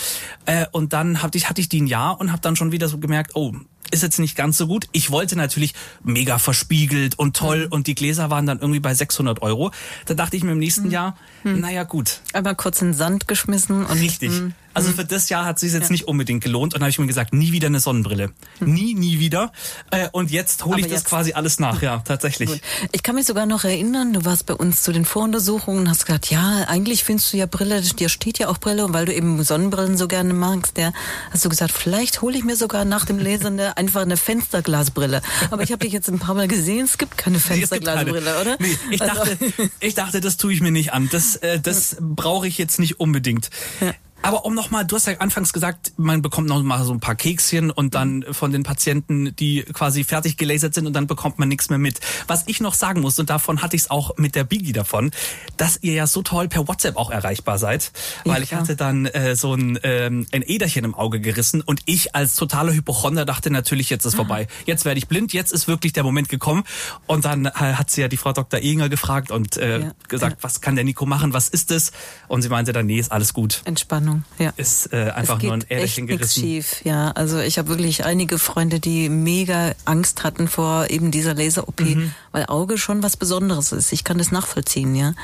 Äh, 0.46 0.66
und 0.72 0.92
dann 0.92 1.22
hatte 1.22 1.36
ich, 1.36 1.48
hatte 1.48 1.60
ich 1.60 1.68
die 1.68 1.82
ein 1.82 1.86
Jahr 1.86 2.20
und 2.20 2.32
habe 2.32 2.40
dann 2.40 2.56
schon 2.56 2.72
wieder 2.72 2.88
so 2.88 2.98
gemerkt, 2.98 3.32
oh, 3.34 3.52
ist 3.90 4.02
jetzt 4.02 4.18
nicht 4.18 4.36
ganz 4.36 4.56
so 4.56 4.66
gut. 4.66 4.86
Ich 4.92 5.10
wollte 5.10 5.36
natürlich 5.36 5.74
mega 6.02 6.38
verspiegelt 6.38 7.18
und 7.18 7.36
toll 7.36 7.66
mhm. 7.66 7.72
und 7.72 7.86
die 7.86 7.94
Gläser 7.94 8.30
waren 8.30 8.46
dann 8.46 8.58
irgendwie 8.58 8.80
bei 8.80 8.94
600 8.94 9.42
Euro. 9.42 9.70
Da 10.06 10.14
dachte 10.14 10.36
ich 10.36 10.44
mir 10.44 10.52
im 10.52 10.58
nächsten 10.58 10.86
mhm. 10.86 10.90
Jahr, 10.90 11.16
mhm. 11.44 11.60
naja 11.60 11.84
gut. 11.84 12.20
Aber 12.32 12.54
kurz 12.54 12.82
in 12.82 12.88
den 12.88 12.94
Sand 12.94 13.28
geschmissen. 13.28 13.84
Und, 13.84 14.00
Richtig. 14.00 14.30
Mhm. 14.30 14.54
Also 14.76 14.92
für 14.92 15.06
das 15.06 15.30
Jahr 15.30 15.46
hat 15.46 15.58
sich 15.58 15.72
jetzt 15.72 15.84
ja. 15.84 15.92
nicht 15.92 16.06
unbedingt 16.06 16.44
gelohnt 16.44 16.74
und 16.74 16.82
habe 16.82 16.90
ich 16.90 16.98
mir 16.98 17.06
gesagt, 17.06 17.32
nie 17.32 17.50
wieder 17.50 17.68
eine 17.68 17.80
Sonnenbrille. 17.80 18.32
Mhm. 18.60 18.74
Nie, 18.74 18.94
nie 18.94 19.18
wieder. 19.18 19.50
Äh, 19.90 20.10
und 20.12 20.30
jetzt 20.30 20.66
hole 20.66 20.80
ich 20.80 20.86
das 20.86 21.06
quasi 21.06 21.32
alles 21.32 21.58
nach, 21.58 21.80
ja, 21.80 22.00
tatsächlich. 22.00 22.50
Gut. 22.50 22.60
Ich 22.92 23.02
kann 23.02 23.14
mich 23.14 23.24
sogar 23.24 23.46
noch 23.46 23.64
erinnern, 23.64 24.12
du 24.12 24.26
warst 24.26 24.44
bei 24.44 24.52
uns 24.52 24.82
zu 24.82 24.92
den 24.92 25.06
Voruntersuchungen 25.06 25.80
und 25.80 25.88
hast 25.88 26.04
gesagt, 26.04 26.30
ja, 26.30 26.66
eigentlich 26.68 27.04
findest 27.04 27.32
du 27.32 27.38
ja 27.38 27.46
Brille, 27.46 27.80
dir 27.80 28.10
steht 28.10 28.38
ja 28.38 28.48
auch 28.48 28.58
Brille 28.58 28.84
und 28.84 28.92
weil 28.92 29.06
du 29.06 29.14
eben 29.14 29.42
Sonnenbrillen 29.42 29.96
so 29.96 30.08
gerne 30.08 30.34
magst, 30.34 30.76
ja, 30.76 30.92
hast 31.30 31.42
du 31.42 31.48
gesagt, 31.48 31.72
vielleicht 31.72 32.20
hole 32.20 32.36
ich 32.36 32.44
mir 32.44 32.56
sogar 32.56 32.84
nach 32.84 33.06
dem 33.06 33.18
Lesen 33.18 33.58
einfach 33.86 34.02
eine 34.02 34.16
Fensterglasbrille. 34.16 35.22
Aber 35.50 35.62
ich 35.62 35.70
habe 35.70 35.84
dich 35.84 35.92
jetzt 35.92 36.08
ein 36.08 36.18
paar 36.18 36.34
Mal 36.34 36.48
gesehen, 36.48 36.84
es 36.84 36.98
gibt 36.98 37.16
keine 37.16 37.38
Fensterglasbrille, 37.38 38.40
oder? 38.40 38.56
Nee, 38.58 38.76
ich 38.90 39.00
also. 39.00 39.14
dachte, 39.14 39.38
ich 39.80 39.94
dachte, 39.94 40.20
das 40.20 40.36
tue 40.36 40.52
ich 40.52 40.60
mir 40.60 40.72
nicht 40.72 40.92
an. 40.92 41.08
Das, 41.10 41.36
äh, 41.36 41.60
das 41.60 41.96
brauche 42.00 42.48
ich 42.48 42.58
jetzt 42.58 42.80
nicht 42.80 42.98
unbedingt. 42.98 43.50
Ja. 43.80 43.94
Aber 44.26 44.44
um 44.44 44.54
nochmal, 44.54 44.84
du 44.84 44.96
hast 44.96 45.06
ja 45.06 45.14
anfangs 45.18 45.52
gesagt, 45.52 45.92
man 45.98 46.20
bekommt 46.20 46.48
noch 46.48 46.60
mal 46.60 46.84
so 46.84 46.92
ein 46.92 46.98
paar 46.98 47.14
Kekschen 47.14 47.70
und 47.70 47.94
dann 47.94 48.24
von 48.32 48.50
den 48.50 48.64
Patienten, 48.64 49.36
die 49.36 49.62
quasi 49.62 50.02
fertig 50.02 50.36
gelasert 50.36 50.74
sind 50.74 50.84
und 50.86 50.94
dann 50.94 51.06
bekommt 51.06 51.38
man 51.38 51.48
nichts 51.48 51.70
mehr 51.70 51.78
mit. 51.78 52.00
Was 52.26 52.42
ich 52.46 52.60
noch 52.60 52.74
sagen 52.74 53.02
muss, 53.02 53.20
und 53.20 53.30
davon 53.30 53.62
hatte 53.62 53.76
ich 53.76 53.82
es 53.82 53.90
auch 53.90 54.16
mit 54.16 54.34
der 54.34 54.42
Biggie 54.42 54.72
davon, 54.72 55.12
dass 55.56 55.78
ihr 55.82 55.92
ja 55.92 56.08
so 56.08 56.22
toll 56.22 56.48
per 56.48 56.66
WhatsApp 56.66 56.96
auch 56.96 57.10
erreichbar 57.10 57.58
seid. 57.58 57.92
Weil 58.24 58.38
ja, 58.38 58.42
ich 58.42 58.54
hatte 58.54 58.74
dann 58.74 59.06
äh, 59.06 59.36
so 59.36 59.54
ein, 59.54 59.78
ähm, 59.84 60.26
ein 60.32 60.42
Äderchen 60.44 60.84
im 60.84 60.96
Auge 60.96 61.20
gerissen 61.20 61.60
und 61.60 61.82
ich 61.84 62.16
als 62.16 62.34
totaler 62.34 62.72
Hypochonder 62.72 63.26
dachte 63.26 63.50
natürlich, 63.50 63.90
jetzt 63.90 64.06
ist 64.06 64.14
ah. 64.14 64.16
vorbei. 64.16 64.48
Jetzt 64.64 64.84
werde 64.84 64.98
ich 64.98 65.06
blind, 65.06 65.34
jetzt 65.34 65.52
ist 65.52 65.68
wirklich 65.68 65.92
der 65.92 66.02
Moment 66.02 66.28
gekommen. 66.28 66.64
Und 67.06 67.24
dann 67.24 67.46
äh, 67.46 67.50
hat 67.50 67.90
sie 67.90 68.00
ja 68.00 68.08
die 68.08 68.16
Frau 68.16 68.32
Dr. 68.32 68.58
Ehinger 68.58 68.88
gefragt 68.88 69.30
und 69.30 69.56
äh, 69.56 69.80
ja. 69.82 69.92
gesagt, 70.08 70.38
was 70.40 70.60
kann 70.60 70.74
der 70.74 70.84
Nico 70.84 71.06
machen, 71.06 71.32
was 71.32 71.48
ist 71.48 71.70
es? 71.70 71.92
Und 72.26 72.42
sie 72.42 72.48
meinte 72.48 72.72
dann, 72.72 72.86
nee, 72.86 72.98
ist 72.98 73.12
alles 73.12 73.32
gut. 73.32 73.62
Entspannung. 73.64 74.15
Ja. 74.38 74.52
Ist 74.56 74.92
äh, 74.92 75.10
einfach 75.10 75.40
nur 75.42 75.54
ein 75.54 75.64
Äderchen 75.68 76.06
gerissen. 76.06 76.40
schief, 76.40 76.84
ja. 76.84 77.10
Also 77.12 77.38
ich 77.38 77.58
habe 77.58 77.68
wirklich 77.68 78.04
einige 78.04 78.38
Freunde, 78.38 78.80
die 78.80 79.08
mega 79.08 79.72
Angst 79.84 80.24
hatten 80.24 80.48
vor 80.48 80.90
eben 80.90 81.10
dieser 81.10 81.34
Laser-OP, 81.34 81.80
mhm. 81.80 82.12
weil 82.32 82.46
Auge 82.46 82.78
schon 82.78 83.02
was 83.02 83.16
Besonderes 83.16 83.72
ist. 83.72 83.92
Ich 83.92 84.04
kann 84.04 84.18
das 84.18 84.30
nachvollziehen, 84.30 84.94
ja. 84.94 85.14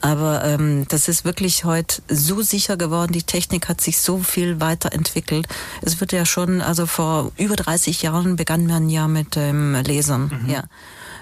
Aber 0.00 0.44
ähm, 0.44 0.86
das 0.88 1.06
ist 1.06 1.24
wirklich 1.24 1.64
heute 1.64 2.02
so 2.08 2.42
sicher 2.42 2.76
geworden. 2.76 3.12
Die 3.12 3.22
Technik 3.22 3.68
hat 3.68 3.80
sich 3.80 4.00
so 4.00 4.18
viel 4.18 4.60
weiterentwickelt. 4.60 5.46
Es 5.80 6.00
wird 6.00 6.12
ja 6.12 6.26
schon, 6.26 6.60
also 6.60 6.86
vor 6.86 7.30
über 7.36 7.54
30 7.54 8.02
Jahren 8.02 8.34
begann 8.34 8.66
man 8.66 8.90
ja 8.90 9.06
mit 9.06 9.36
ähm, 9.36 9.76
Lasern, 9.86 10.42
mhm. 10.42 10.50
ja 10.50 10.64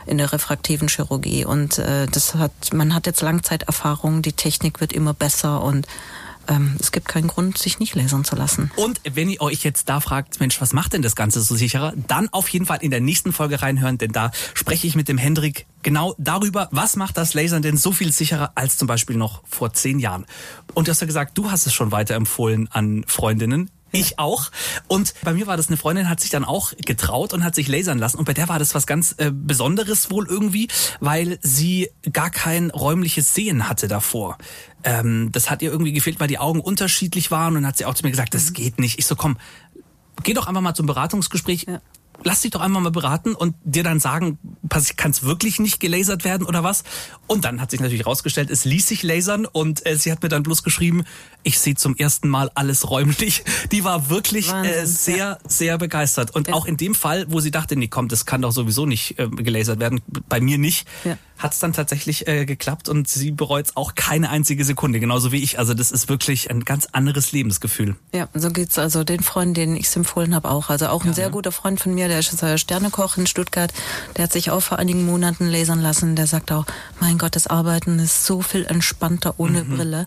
in 0.07 0.19
der 0.19 0.33
refraktiven 0.33 0.89
Chirurgie 0.89 1.45
und 1.45 1.79
äh, 1.79 2.07
das 2.07 2.35
hat 2.35 2.73
man 2.73 2.95
hat 2.95 3.07
jetzt 3.07 3.21
Langzeiterfahrung, 3.21 4.23
die 4.23 4.33
Technik 4.33 4.81
wird 4.81 4.93
immer 4.93 5.15
besser 5.15 5.63
und 5.63 5.87
ähm, 6.51 6.77
es 6.81 6.93
gibt 6.93 7.09
keinen 7.09 7.29
Grund, 7.29 7.57
sich 7.57 7.79
nicht 7.79 7.95
lasern 7.95 8.25
zu 8.25 8.37
lassen. 8.37 8.71
Und 8.77 9.01
wenn 9.11 9.31
ihr 9.31 9.41
euch 9.41 9.63
jetzt 9.63 9.89
da 9.89 10.01
fragt, 10.01 10.41
Mensch, 10.41 10.61
was 10.61 10.73
macht 10.73 10.93
denn 10.93 11.01
das 11.01 11.17
Ganze 11.17 11.41
so 11.41 11.55
sicherer, 11.55 11.95
dann 12.09 12.29
auf 12.31 12.49
jeden 12.49 12.67
Fall 12.67 12.79
in 12.83 12.91
der 12.91 13.01
nächsten 13.01 13.33
Folge 13.33 13.63
reinhören, 13.63 13.97
denn 13.97 14.13
da 14.13 14.33
spreche 14.55 14.87
ich 14.87 14.97
mit 14.97 15.09
dem 15.09 15.17
Hendrik 15.17 15.67
genau 15.83 16.15
darüber, 16.19 16.69
was 16.73 16.97
macht 16.97 17.17
das 17.17 17.33
Lasern 17.35 17.63
denn 17.63 17.77
so 17.77 17.93
viel 17.93 18.13
sicherer 18.13 18.53
als 18.57 18.77
zum 18.77 18.89
Beispiel 18.89 19.17
noch 19.17 19.43
vor 19.47 19.73
zehn 19.73 19.99
Jahren. 19.99 20.27
Und 20.75 20.89
du 20.89 20.91
hast 20.91 21.01
ja 21.01 21.07
gesagt, 21.07 21.39
du 21.39 21.51
hast 21.51 21.67
es 21.67 21.73
schon 21.73 21.93
weiterempfohlen 21.93 22.69
an 22.73 23.05
Freundinnen. 23.07 23.71
Ich 23.93 24.19
auch. 24.19 24.51
Und 24.89 25.15
bei 25.23 25.33
mir 25.33 25.47
war 25.47 25.57
das 25.57 25.69
eine 25.69 25.77
Freundin, 25.77 26.09
hat 26.09 26.21
sich 26.21 26.31
dann 26.31 26.45
auch 26.45 26.73
getraut 26.85 27.33
und 27.33 27.45
hat 27.45 27.55
sich 27.55 27.69
lasern 27.69 27.99
lassen. 27.99 28.19
Und 28.19 28.25
bei 28.25 28.35
der 28.35 28.49
war 28.49 28.59
das 28.59 28.75
was 28.75 28.87
ganz 28.87 29.15
äh, 29.19 29.31
Besonderes 29.33 30.11
wohl 30.11 30.27
irgendwie, 30.29 30.69
weil 31.01 31.39
sie 31.43 31.91
gar 32.13 32.31
kein 32.31 32.71
räumliches 32.71 33.35
Sehen 33.35 33.69
hatte 33.69 33.89
davor. 33.89 34.39
Ähm, 34.85 35.31
das 35.33 35.51
hat 35.51 35.63
ihr 35.63 35.71
irgendwie 35.71 35.93
gefehlt, 35.93 36.21
weil 36.21 36.29
die 36.29 36.39
Augen 36.39 36.61
unterschiedlich 36.61 37.31
waren. 37.31 37.57
Und 37.57 37.67
hat 37.67 37.77
sie 37.79 37.85
auch 37.85 37.95
zu 37.95 38.05
mir 38.05 38.11
gesagt, 38.11 38.35
das 38.35 38.51
mhm. 38.51 38.55
geht 38.55 38.79
nicht. 38.79 38.99
Ich 38.99 39.07
so, 39.07 39.17
komm, 39.17 39.39
geh 40.23 40.35
doch 40.35 40.47
einfach 40.47 40.63
mal 40.63 40.75
zum 40.75 40.87
Beratungsgespräch. 40.87 41.67
Ja 41.69 41.81
lass 42.25 42.43
dich 42.43 42.51
doch 42.51 42.61
einmal 42.61 42.83
mal 42.83 42.91
beraten 42.91 43.35
und 43.35 43.55
dir 43.65 43.83
dann 43.83 44.01
sagen, 44.01 44.39
kann 44.97 45.11
es 45.11 45.23
wirklich 45.23 45.59
nicht 45.59 45.81
gelasert 45.81 46.25
werden 46.25 46.47
oder 46.47 46.63
was? 46.63 46.85
Und 47.27 47.45
dann 47.45 47.61
hat 47.61 47.71
sich 47.71 47.81
natürlich 47.81 48.05
herausgestellt, 48.05 48.51
es 48.51 48.65
ließ 48.65 48.87
sich 48.87 49.03
lasern 49.03 49.47
und 49.47 49.87
äh, 49.87 49.97
sie 49.97 50.13
hat 50.13 50.23
mir 50.23 50.29
dann 50.29 50.43
bloß 50.43 50.63
geschrieben, 50.63 51.05
ich 51.43 51.59
sehe 51.59 51.75
zum 51.75 51.97
ersten 51.97 52.29
Mal 52.29 52.51
alles 52.55 52.91
räumlich. 52.91 53.45
Die 53.73 53.85
war 53.85 54.11
wirklich 54.11 54.49
äh, 54.49 54.53
Wahnsinn, 54.53 54.73
äh, 54.73 54.87
sehr, 54.87 55.17
ja. 55.17 55.39
sehr 55.47 55.79
begeistert. 55.79 56.35
Und 56.35 56.49
ja. 56.49 56.55
auch 56.55 56.67
in 56.67 56.77
dem 56.77 56.95
Fall, 56.95 57.27
wo 57.29 57.41
sie 57.41 57.51
dachte, 57.51 57.77
nee, 57.77 57.89
komm, 57.89 58.09
das 58.09 58.27
kann 58.27 58.43
doch 58.43 58.53
sowieso 58.53 58.87
nicht 58.87 59.19
äh, 59.19 59.29
gelasert 59.29 59.81
werden, 59.81 60.01
bei 60.29 60.41
mir 60.41 60.59
nicht, 60.59 60.87
ja. 61.05 61.17
Hat 61.41 61.55
es 61.55 61.59
dann 61.59 61.73
tatsächlich 61.73 62.29
äh, 62.29 62.45
geklappt 62.45 62.89
und 62.89 63.09
sie 63.09 63.31
bereut 63.31 63.67
es 63.67 63.77
auch 63.77 63.95
keine 63.95 64.29
einzige 64.31 64.65
Sekunde, 64.65 65.01
genauso 65.01 65.33
wie 65.33 65.43
ich. 65.43 65.59
Also 65.59 65.75
das 65.75 65.91
ist 65.91 66.09
wirklich 66.09 66.51
ein 66.51 66.65
ganz 66.65 66.87
anderes 66.93 67.33
Lebensgefühl. 67.33 67.97
Ja, 68.13 68.29
so 68.35 68.51
geht's 68.51 68.79
also 68.79 69.05
den 69.05 69.21
Freunden, 69.21 69.55
denen 69.55 69.77
ich 69.77 69.95
empfohlen 69.97 70.35
habe, 70.35 70.51
auch. 70.51 70.69
Also 70.69 70.89
auch 70.89 71.03
ein 71.03 71.09
ja, 71.09 71.15
sehr 71.15 71.25
ja. 71.25 71.31
guter 71.31 71.51
Freund 71.51 71.81
von 71.81 71.95
mir, 71.95 72.09
der 72.09 72.19
ist 72.19 72.31
Sternekoch 72.57 73.17
in 73.17 73.27
Stuttgart, 73.27 73.73
der 74.17 74.25
hat 74.25 74.33
sich 74.33 74.51
auch 74.51 74.61
vor 74.61 74.79
einigen 74.79 75.07
Monaten 75.07 75.47
lasern 75.47 75.81
lassen. 75.81 76.15
Der 76.15 76.27
sagt 76.27 76.53
auch, 76.53 76.67
mein 77.01 77.19
Gott, 77.19 77.35
das 77.37 77.47
Arbeiten 77.47 77.99
ist 77.99 78.27
so 78.27 78.43
viel 78.43 78.67
entspannter 78.67 79.35
ohne 79.39 79.65
mhm. 79.65 79.77
Brille. 79.77 80.07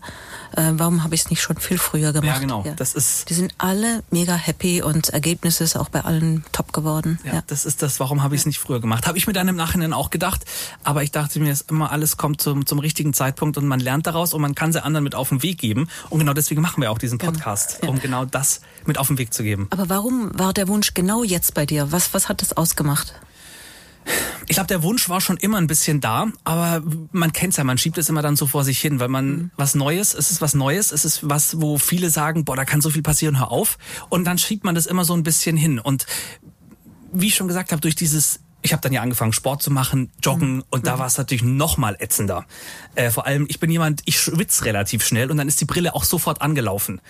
Äh, 0.56 0.72
warum 0.74 1.02
habe 1.02 1.16
ich 1.16 1.22
es 1.22 1.30
nicht 1.30 1.42
schon 1.42 1.56
viel 1.56 1.78
früher 1.78 2.12
gemacht? 2.12 2.36
Ja, 2.36 2.38
genau. 2.38 2.62
Ja. 2.64 2.74
Das 2.74 2.94
ist. 2.94 3.28
Die 3.28 3.34
sind 3.34 3.52
alle 3.58 4.04
mega 4.10 4.34
happy 4.34 4.82
und 4.82 5.08
Ergebnis 5.08 5.60
ist 5.60 5.76
auch 5.76 5.88
bei 5.88 6.02
allen 6.02 6.44
top 6.52 6.72
geworden. 6.72 7.18
Ja, 7.24 7.34
ja. 7.34 7.42
das 7.46 7.64
ist 7.64 7.82
das. 7.82 7.98
Warum 7.98 8.22
habe 8.22 8.36
ich 8.36 8.42
es 8.42 8.46
nicht 8.46 8.58
früher 8.58 8.80
gemacht? 8.80 9.06
Habe 9.06 9.18
ich 9.18 9.26
mir 9.26 9.32
dann 9.32 9.48
im 9.48 9.56
Nachhinein 9.56 9.92
auch 9.92 10.10
gedacht. 10.10 10.44
Aber 10.84 11.02
ich 11.02 11.10
dachte 11.10 11.23
mir, 11.40 11.50
dass 11.50 11.62
immer 11.62 11.90
alles 11.90 12.16
kommt 12.16 12.40
zum, 12.40 12.66
zum 12.66 12.78
richtigen 12.78 13.12
Zeitpunkt 13.12 13.56
und 13.56 13.66
man 13.66 13.80
lernt 13.80 14.06
daraus 14.06 14.34
und 14.34 14.42
man 14.42 14.54
kann 14.54 14.72
sie 14.72 14.82
anderen 14.82 15.04
mit 15.04 15.14
auf 15.14 15.28
den 15.28 15.42
Weg 15.42 15.58
geben. 15.58 15.88
Und 16.10 16.18
genau 16.20 16.32
deswegen 16.32 16.60
machen 16.60 16.80
wir 16.80 16.90
auch 16.90 16.98
diesen 16.98 17.18
genau. 17.18 17.32
Podcast, 17.32 17.80
genau. 17.80 17.92
um 17.92 18.00
genau 18.00 18.24
das 18.24 18.60
mit 18.86 18.98
auf 18.98 19.08
den 19.08 19.18
Weg 19.18 19.32
zu 19.32 19.42
geben. 19.42 19.66
Aber 19.70 19.88
warum 19.88 20.30
war 20.38 20.52
der 20.52 20.68
Wunsch 20.68 20.94
genau 20.94 21.24
jetzt 21.24 21.54
bei 21.54 21.66
dir? 21.66 21.92
Was, 21.92 22.14
was 22.14 22.28
hat 22.28 22.42
das 22.42 22.56
ausgemacht? 22.56 23.14
Ich 24.46 24.56
glaube, 24.56 24.66
der 24.66 24.82
Wunsch 24.82 25.08
war 25.08 25.20
schon 25.20 25.38
immer 25.38 25.58
ein 25.58 25.66
bisschen 25.66 26.00
da, 26.00 26.26
aber 26.44 26.82
man 27.12 27.32
kennt's 27.32 27.56
ja, 27.56 27.64
man 27.64 27.78
schiebt 27.78 27.96
es 27.96 28.10
immer 28.10 28.20
dann 28.20 28.36
so 28.36 28.46
vor 28.46 28.62
sich 28.62 28.78
hin, 28.78 29.00
weil 29.00 29.08
man 29.08 29.26
mhm. 29.26 29.50
was 29.56 29.74
Neues, 29.74 30.12
es 30.12 30.30
ist 30.30 30.42
was 30.42 30.54
Neues, 30.54 30.92
es 30.92 31.04
ist 31.04 31.28
was, 31.28 31.60
wo 31.60 31.78
viele 31.78 32.10
sagen, 32.10 32.44
boah, 32.44 32.56
da 32.56 32.64
kann 32.64 32.82
so 32.82 32.90
viel 32.90 33.02
passieren, 33.02 33.38
hör 33.38 33.50
auf. 33.50 33.78
Und 34.10 34.24
dann 34.24 34.36
schiebt 34.36 34.64
man 34.64 34.74
das 34.74 34.86
immer 34.86 35.04
so 35.04 35.14
ein 35.14 35.22
bisschen 35.22 35.56
hin. 35.56 35.78
Und 35.78 36.06
wie 37.12 37.28
ich 37.28 37.34
schon 37.34 37.48
gesagt 37.48 37.72
habe, 37.72 37.80
durch 37.80 37.94
dieses 37.94 38.40
ich 38.64 38.72
habe 38.72 38.80
dann 38.80 38.92
ja 38.92 39.02
angefangen, 39.02 39.34
Sport 39.34 39.62
zu 39.62 39.70
machen, 39.70 40.10
joggen 40.22 40.56
mhm. 40.56 40.64
und 40.70 40.86
da 40.86 40.96
mhm. 40.96 41.00
war 41.00 41.06
es 41.06 41.18
natürlich 41.18 41.44
noch 41.44 41.76
mal 41.76 41.96
ätzender. 42.00 42.46
Äh, 42.94 43.10
vor 43.10 43.26
allem, 43.26 43.46
ich 43.48 43.60
bin 43.60 43.70
jemand, 43.70 44.00
ich 44.06 44.18
schwitze 44.18 44.64
relativ 44.64 45.06
schnell 45.06 45.30
und 45.30 45.36
dann 45.36 45.48
ist 45.48 45.60
die 45.60 45.66
Brille 45.66 45.94
auch 45.94 46.02
sofort 46.02 46.40
angelaufen. 46.40 47.02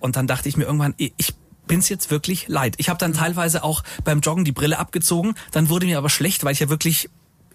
Und 0.00 0.16
dann 0.16 0.26
dachte 0.26 0.48
ich 0.48 0.56
mir 0.56 0.64
irgendwann, 0.64 0.94
ich 0.98 1.34
bin's 1.68 1.88
jetzt 1.88 2.10
wirklich 2.10 2.48
leid. 2.48 2.74
Ich 2.78 2.88
habe 2.88 2.98
dann 2.98 3.12
mhm. 3.12 3.16
teilweise 3.16 3.62
auch 3.62 3.84
beim 4.02 4.20
Joggen 4.20 4.44
die 4.44 4.52
Brille 4.52 4.78
abgezogen, 4.78 5.36
dann 5.52 5.68
wurde 5.68 5.86
mir 5.86 5.96
aber 5.96 6.10
schlecht, 6.10 6.42
weil 6.42 6.52
ich 6.52 6.60
ja 6.60 6.68
wirklich 6.68 7.08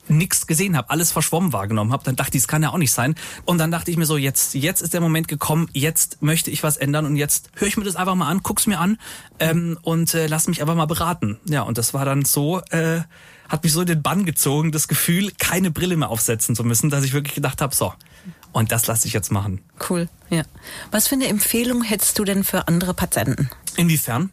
nichts 0.07 0.47
gesehen 0.47 0.75
habe, 0.75 0.89
alles 0.89 1.11
verschwommen 1.11 1.53
wahrgenommen 1.53 1.91
habe, 1.91 2.03
dann 2.03 2.15
dachte 2.15 2.37
ich, 2.37 2.43
das 2.43 2.47
kann 2.47 2.63
ja 2.63 2.69
auch 2.69 2.77
nicht 2.77 2.91
sein. 2.91 3.15
Und 3.45 3.57
dann 3.57 3.71
dachte 3.71 3.91
ich 3.91 3.97
mir 3.97 4.05
so, 4.05 4.17
jetzt, 4.17 4.53
jetzt 4.55 4.81
ist 4.81 4.93
der 4.93 5.01
Moment 5.01 5.27
gekommen, 5.27 5.69
jetzt 5.73 6.21
möchte 6.21 6.51
ich 6.51 6.63
was 6.63 6.77
ändern 6.77 7.05
und 7.05 7.15
jetzt 7.15 7.49
höre 7.55 7.67
ich 7.67 7.77
mir 7.77 7.83
das 7.83 7.95
einfach 7.95 8.15
mal 8.15 8.27
an, 8.27 8.41
guck's 8.43 8.67
mir 8.67 8.79
an 8.79 8.97
ähm, 9.39 9.77
und 9.81 10.13
äh, 10.13 10.27
lass 10.27 10.47
mich 10.47 10.61
einfach 10.61 10.75
mal 10.75 10.85
beraten. 10.85 11.39
Ja, 11.45 11.61
und 11.61 11.77
das 11.77 11.93
war 11.93 12.05
dann 12.05 12.25
so, 12.25 12.59
äh, 12.69 13.01
hat 13.49 13.63
mich 13.63 13.73
so 13.73 13.81
in 13.81 13.87
den 13.87 14.01
Bann 14.01 14.25
gezogen, 14.25 14.71
das 14.71 14.87
Gefühl, 14.87 15.31
keine 15.37 15.71
Brille 15.71 15.97
mehr 15.97 16.09
aufsetzen 16.09 16.55
zu 16.55 16.63
müssen, 16.63 16.89
dass 16.89 17.03
ich 17.03 17.13
wirklich 17.13 17.35
gedacht 17.35 17.61
habe, 17.61 17.75
so, 17.75 17.93
und 18.53 18.71
das 18.71 18.87
lasse 18.87 19.07
ich 19.07 19.13
jetzt 19.13 19.31
machen. 19.31 19.61
Cool, 19.89 20.09
ja. 20.29 20.43
Was 20.91 21.07
für 21.07 21.15
eine 21.15 21.27
Empfehlung 21.27 21.83
hättest 21.83 22.17
du 22.19 22.25
denn 22.25 22.43
für 22.43 22.67
andere 22.67 22.93
Patienten? 22.93 23.49
Inwiefern? 23.77 24.31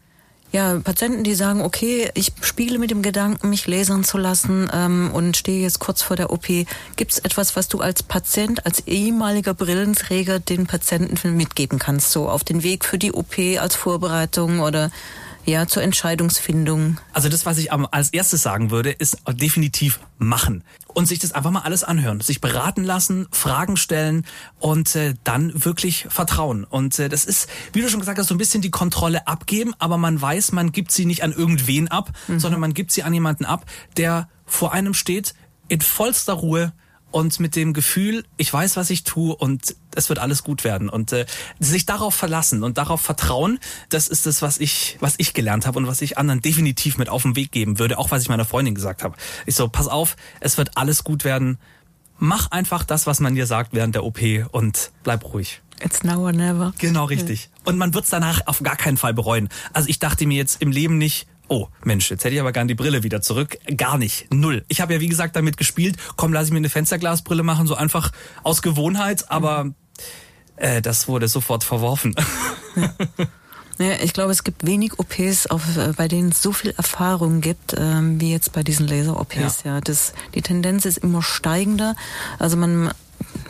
Ja, 0.51 0.79
Patienten, 0.83 1.23
die 1.23 1.35
sagen, 1.35 1.61
okay, 1.61 2.09
ich 2.15 2.31
spiele 2.41 2.79
mit 2.79 2.89
dem 2.89 3.03
Gedanken, 3.03 3.49
mich 3.49 3.67
lasern 3.67 4.03
zu 4.03 4.17
lassen 4.17 4.67
ähm, 4.73 5.11
und 5.13 5.37
stehe 5.37 5.61
jetzt 5.61 5.79
kurz 5.79 6.01
vor 6.01 6.15
der 6.15 6.31
OP. 6.31 6.47
Gibt 6.95 7.11
es 7.11 7.19
etwas, 7.19 7.55
was 7.55 7.67
du 7.67 7.81
als 7.81 8.01
Patient, 8.01 8.65
als 8.65 8.87
ehemaliger 8.87 9.53
Brillenträger 9.53 10.39
den 10.39 10.65
Patienten 10.65 11.37
mitgeben 11.37 11.77
kannst, 11.77 12.11
so 12.11 12.27
auf 12.27 12.43
den 12.43 12.63
Weg 12.63 12.83
für 12.83 12.97
die 12.97 13.13
OP 13.13 13.37
als 13.59 13.75
Vorbereitung 13.75 14.61
oder 14.61 14.89
ja, 15.45 15.67
zur 15.67 15.83
Entscheidungsfindung? 15.83 16.99
Also 17.13 17.29
das, 17.29 17.45
was 17.45 17.57
ich 17.57 17.71
als 17.71 18.09
erstes 18.09 18.41
sagen 18.41 18.71
würde, 18.71 18.91
ist 18.91 19.17
definitiv 19.27 19.99
machen 20.17 20.63
und 20.87 21.07
sich 21.07 21.19
das 21.19 21.31
einfach 21.31 21.51
mal 21.51 21.61
alles 21.61 21.83
anhören, 21.83 22.21
sich 22.21 22.41
beraten 22.41 22.83
lassen, 22.83 23.27
Fragen 23.31 23.77
stellen 23.77 24.25
und 24.59 24.95
äh, 24.95 25.13
dann 25.23 25.51
wirklich 25.65 26.05
vertrauen. 26.09 26.63
Und 26.63 26.99
äh, 26.99 27.09
das 27.09 27.25
ist, 27.25 27.49
wie 27.73 27.81
du 27.81 27.89
schon 27.89 27.99
gesagt 27.99 28.19
hast, 28.19 28.27
so 28.27 28.35
ein 28.35 28.39
bisschen 28.39 28.61
die 28.61 28.71
Kontrolle 28.71 29.27
abgeben, 29.27 29.73
aber 29.79 29.97
man 29.97 30.21
weiß, 30.21 30.51
man 30.51 30.71
gibt 30.71 30.91
sie 30.91 31.05
nicht 31.05 31.23
an 31.23 31.31
irgendwen 31.31 31.87
ab, 31.87 32.11
mhm. 32.27 32.39
sondern 32.39 32.59
man 32.59 32.73
gibt 32.73 32.91
sie 32.91 33.03
an 33.03 33.13
jemanden 33.13 33.45
ab, 33.45 33.65
der 33.97 34.29
vor 34.45 34.73
einem 34.73 34.93
steht, 34.93 35.33
in 35.67 35.81
vollster 35.81 36.33
Ruhe, 36.33 36.73
und 37.11 37.39
mit 37.39 37.55
dem 37.55 37.73
Gefühl, 37.73 38.25
ich 38.37 38.51
weiß, 38.51 38.77
was 38.77 38.89
ich 38.89 39.03
tue 39.03 39.35
und 39.35 39.75
es 39.95 40.09
wird 40.09 40.19
alles 40.19 40.43
gut 40.43 40.63
werden 40.63 40.89
und 40.89 41.11
äh, 41.11 41.25
sich 41.59 41.85
darauf 41.85 42.13
verlassen 42.13 42.63
und 42.63 42.77
darauf 42.77 43.01
vertrauen, 43.01 43.59
das 43.89 44.07
ist 44.07 44.25
das, 44.25 44.41
was 44.41 44.59
ich 44.59 44.97
was 44.99 45.15
ich 45.17 45.33
gelernt 45.33 45.65
habe 45.65 45.79
und 45.79 45.87
was 45.87 46.01
ich 46.01 46.17
anderen 46.17 46.41
definitiv 46.41 46.97
mit 46.97 47.09
auf 47.09 47.23
den 47.23 47.35
Weg 47.35 47.51
geben 47.51 47.79
würde, 47.79 47.97
auch 47.97 48.11
was 48.11 48.21
ich 48.21 48.29
meiner 48.29 48.45
Freundin 48.45 48.75
gesagt 48.75 49.03
habe. 49.03 49.15
Ich 49.45 49.55
so, 49.55 49.67
pass 49.67 49.87
auf, 49.87 50.15
es 50.39 50.57
wird 50.57 50.77
alles 50.77 51.03
gut 51.03 51.23
werden. 51.23 51.57
Mach 52.17 52.51
einfach 52.51 52.83
das, 52.83 53.07
was 53.07 53.19
man 53.19 53.33
dir 53.33 53.47
sagt 53.47 53.73
während 53.73 53.95
der 53.95 54.03
OP 54.03 54.19
und 54.51 54.91
bleib 55.03 55.23
ruhig. 55.33 55.61
It's 55.81 56.03
now 56.03 56.19
or 56.19 56.33
never. 56.33 56.73
Genau, 56.77 57.05
richtig. 57.05 57.49
Und 57.63 57.77
man 57.77 57.93
wird's 57.93 58.09
danach 58.09 58.45
auf 58.47 58.61
gar 58.61 58.75
keinen 58.75 58.97
Fall 58.97 59.13
bereuen. 59.13 59.47
Also 59.71 59.87
ich 59.87 59.99
dachte 59.99 60.25
mir 60.25 60.35
jetzt 60.35 60.61
im 60.61 60.71
Leben 60.71 60.97
nicht, 60.97 61.27
oh 61.49 61.67
Mensch, 61.83 62.09
jetzt 62.09 62.23
hätte 62.23 62.35
ich 62.35 62.41
aber 62.41 62.51
gern 62.51 62.67
die 62.67 62.75
Brille 62.75 63.03
wieder 63.03 63.21
zurück. 63.21 63.57
Gar 63.75 63.97
nicht, 63.97 64.33
null. 64.33 64.63
Ich 64.67 64.81
habe 64.81 64.93
ja 64.93 64.99
wie 64.99 65.09
gesagt 65.09 65.35
damit 65.35 65.57
gespielt, 65.57 65.97
komm, 66.15 66.33
lass 66.33 66.47
ich 66.47 66.51
mir 66.51 66.57
eine 66.57 66.69
Fensterglasbrille 66.69 67.43
machen, 67.43 67.67
so 67.67 67.75
einfach 67.75 68.11
aus 68.43 68.61
Gewohnheit, 68.61 69.29
aber 69.29 69.73
äh, 70.55 70.81
das 70.81 71.07
wurde 71.07 71.27
sofort 71.27 71.63
verworfen. 71.63 72.15
Ja. 72.75 72.93
Ja, 73.79 73.93
ich 74.03 74.11
glaube, 74.11 74.31
es 74.31 74.43
gibt 74.43 74.65
wenig 74.65 74.99
OPs, 74.99 75.47
auf, 75.47 75.77
äh, 75.77 75.93
bei 75.95 76.09
denen 76.09 76.29
es 76.29 76.41
so 76.41 76.51
viel 76.51 76.71
Erfahrung 76.71 77.39
gibt, 77.39 77.73
ähm, 77.77 78.19
wie 78.19 78.29
jetzt 78.29 78.51
bei 78.51 78.61
diesen 78.61 78.85
Laser-OPs. 78.87 79.63
Ja. 79.63 79.75
ja, 79.75 79.81
das, 79.81 80.11
die 80.35 80.41
Tendenz 80.41 80.83
ist 80.85 80.97
immer 80.97 81.23
steigender. 81.23 81.95
Also 82.39 82.57
man 82.57 82.91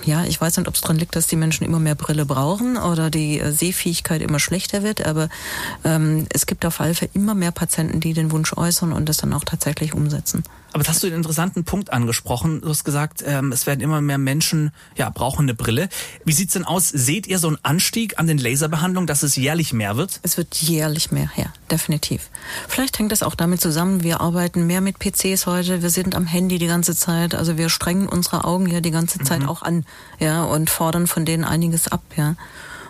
ja, 0.03 0.23
ich 0.25 0.39
weiß 0.39 0.57
nicht, 0.57 0.67
ob 0.67 0.75
es 0.75 0.81
daran 0.81 0.97
liegt, 0.97 1.15
dass 1.15 1.27
die 1.27 1.35
Menschen 1.35 1.65
immer 1.65 1.79
mehr 1.79 1.95
Brille 1.95 2.25
brauchen 2.25 2.77
oder 2.77 3.09
die 3.09 3.39
äh, 3.39 3.51
Sehfähigkeit 3.51 4.21
immer 4.21 4.39
schlechter 4.39 4.83
wird, 4.83 5.05
aber 5.05 5.29
ähm, 5.83 6.25
es 6.33 6.45
gibt 6.45 6.65
auf 6.65 6.79
alle 6.79 6.95
Fälle 6.95 7.11
immer 7.13 7.35
mehr 7.35 7.51
Patienten, 7.51 7.99
die 7.99 8.13
den 8.13 8.31
Wunsch 8.31 8.53
äußern 8.53 8.93
und 8.93 9.09
das 9.09 9.17
dann 9.17 9.33
auch 9.33 9.43
tatsächlich 9.43 9.93
umsetzen. 9.93 10.43
Aber 10.71 10.81
jetzt 10.81 10.89
hast 10.89 11.03
du 11.03 11.07
einen 11.07 11.15
interessanten 11.15 11.63
Punkt 11.63 11.91
angesprochen. 11.91 12.61
Du 12.61 12.69
hast 12.69 12.83
gesagt, 12.83 13.23
ähm, 13.25 13.51
es 13.51 13.65
werden 13.65 13.81
immer 13.81 14.01
mehr 14.01 14.19
Menschen, 14.19 14.71
ja, 14.95 15.09
brauchen 15.09 15.43
eine 15.43 15.55
Brille. 15.55 15.89
Wie 16.25 16.31
sieht's 16.31 16.53
denn 16.53 16.63
aus? 16.63 16.89
Seht 16.89 17.25
ihr 17.25 17.39
so 17.39 17.47
einen 17.47 17.57
Anstieg 17.63 18.19
an 18.19 18.27
den 18.27 18.37
Laserbehandlungen, 18.37 19.07
dass 19.07 19.23
es 19.23 19.35
jährlich 19.35 19.73
mehr 19.73 19.97
wird? 19.97 20.19
Es 20.21 20.37
wird 20.37 20.55
jährlich 20.55 21.11
mehr, 21.11 21.31
ja, 21.35 21.45
definitiv. 21.71 22.29
Vielleicht 22.67 22.99
hängt 22.99 23.11
das 23.11 23.23
auch 23.23 23.35
damit 23.35 23.61
zusammen, 23.61 24.03
wir 24.03 24.21
arbeiten 24.21 24.67
mehr 24.67 24.81
mit 24.81 24.99
PCs 24.99 25.47
heute, 25.47 25.81
wir 25.81 25.89
sind 25.89 26.15
am 26.15 26.27
Handy 26.27 26.59
die 26.59 26.67
ganze 26.67 26.95
Zeit, 26.95 27.33
also 27.33 27.57
wir 27.57 27.69
strengen 27.69 28.07
unsere 28.07 28.43
Augen 28.43 28.67
ja 28.67 28.79
die 28.79 28.91
ganze 28.91 29.19
Zeit 29.19 29.41
mhm. 29.41 29.49
auch 29.49 29.63
an, 29.63 29.85
ja, 30.19 30.43
und 30.43 30.69
fordern 30.69 31.07
von 31.07 31.25
denen 31.25 31.43
einiges 31.43 31.87
ab, 31.87 32.03
ja. 32.15 32.35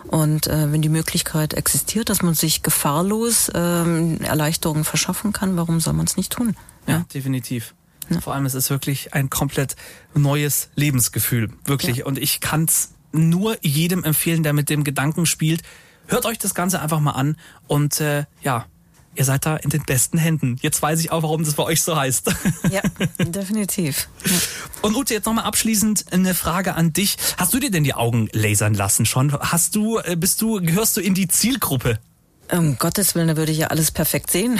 Und 0.06 0.48
äh, 0.48 0.72
wenn 0.72 0.82
die 0.82 0.88
Möglichkeit 0.88 1.54
existiert, 1.54 2.08
dass 2.08 2.22
man 2.22 2.34
sich 2.34 2.62
gefahrlos 2.62 3.50
ähm, 3.54 4.20
Erleichterungen 4.20 4.84
verschaffen 4.84 5.32
kann, 5.32 5.56
warum 5.56 5.78
soll 5.78 5.92
man 5.92 6.06
es 6.06 6.16
nicht 6.16 6.32
tun? 6.32 6.56
Ja, 6.86 6.94
ja 6.94 7.04
definitiv. 7.14 7.74
Ja. 8.08 8.20
Vor 8.20 8.34
allem, 8.34 8.44
es 8.44 8.54
ist 8.54 8.70
wirklich 8.70 9.14
ein 9.14 9.30
komplett 9.30 9.76
neues 10.14 10.70
Lebensgefühl. 10.74 11.50
Wirklich. 11.64 11.98
Ja. 11.98 12.06
Und 12.06 12.18
ich 12.18 12.40
kann 12.40 12.64
es 12.64 12.94
nur 13.12 13.56
jedem 13.60 14.02
empfehlen, 14.02 14.42
der 14.42 14.52
mit 14.52 14.68
dem 14.68 14.82
Gedanken 14.84 15.26
spielt. 15.26 15.62
Hört 16.06 16.26
euch 16.26 16.38
das 16.38 16.54
Ganze 16.54 16.80
einfach 16.80 16.98
mal 16.98 17.12
an 17.12 17.36
und 17.68 18.00
äh, 18.00 18.24
ja, 18.42 18.66
ihr 19.14 19.24
seid 19.24 19.46
da 19.46 19.56
in 19.56 19.70
den 19.70 19.82
besten 19.82 20.18
Händen. 20.18 20.56
Jetzt 20.60 20.80
weiß 20.80 21.00
ich 21.00 21.12
auch, 21.12 21.22
warum 21.22 21.44
das 21.44 21.54
bei 21.54 21.62
euch 21.62 21.82
so 21.82 21.96
heißt. 21.96 22.32
Ja, 22.70 22.82
definitiv. 23.18 24.08
Ja. 24.24 24.32
Und 24.82 24.94
Ute, 24.96 25.14
jetzt 25.14 25.26
nochmal 25.26 25.44
abschließend 25.44 26.12
eine 26.12 26.34
Frage 26.34 26.74
an 26.74 26.92
dich. 26.92 27.16
Hast 27.36 27.52
du 27.52 27.58
dir 27.58 27.70
denn 27.70 27.84
die 27.84 27.94
Augen 27.94 28.28
lasern 28.32 28.74
lassen 28.74 29.06
schon? 29.06 29.32
Hast 29.32 29.74
du, 29.74 29.98
äh, 29.98 30.16
bist 30.16 30.40
du, 30.40 30.60
gehörst 30.60 30.96
du 30.96 31.00
in 31.00 31.14
die 31.14 31.28
Zielgruppe? 31.28 31.98
Um 32.52 32.78
Gottes 32.78 33.14
Willen, 33.14 33.28
da 33.28 33.36
würde 33.36 33.52
ich 33.52 33.58
ja 33.58 33.68
alles 33.68 33.90
perfekt 33.90 34.30
sehen. 34.30 34.58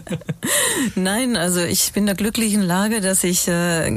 Nein, 0.94 1.36
also 1.36 1.60
ich 1.60 1.92
bin 1.92 2.02
in 2.02 2.06
der 2.06 2.14
glücklichen 2.16 2.62
Lage, 2.62 3.00
dass 3.00 3.22
ich 3.22 3.46
äh, 3.46 3.90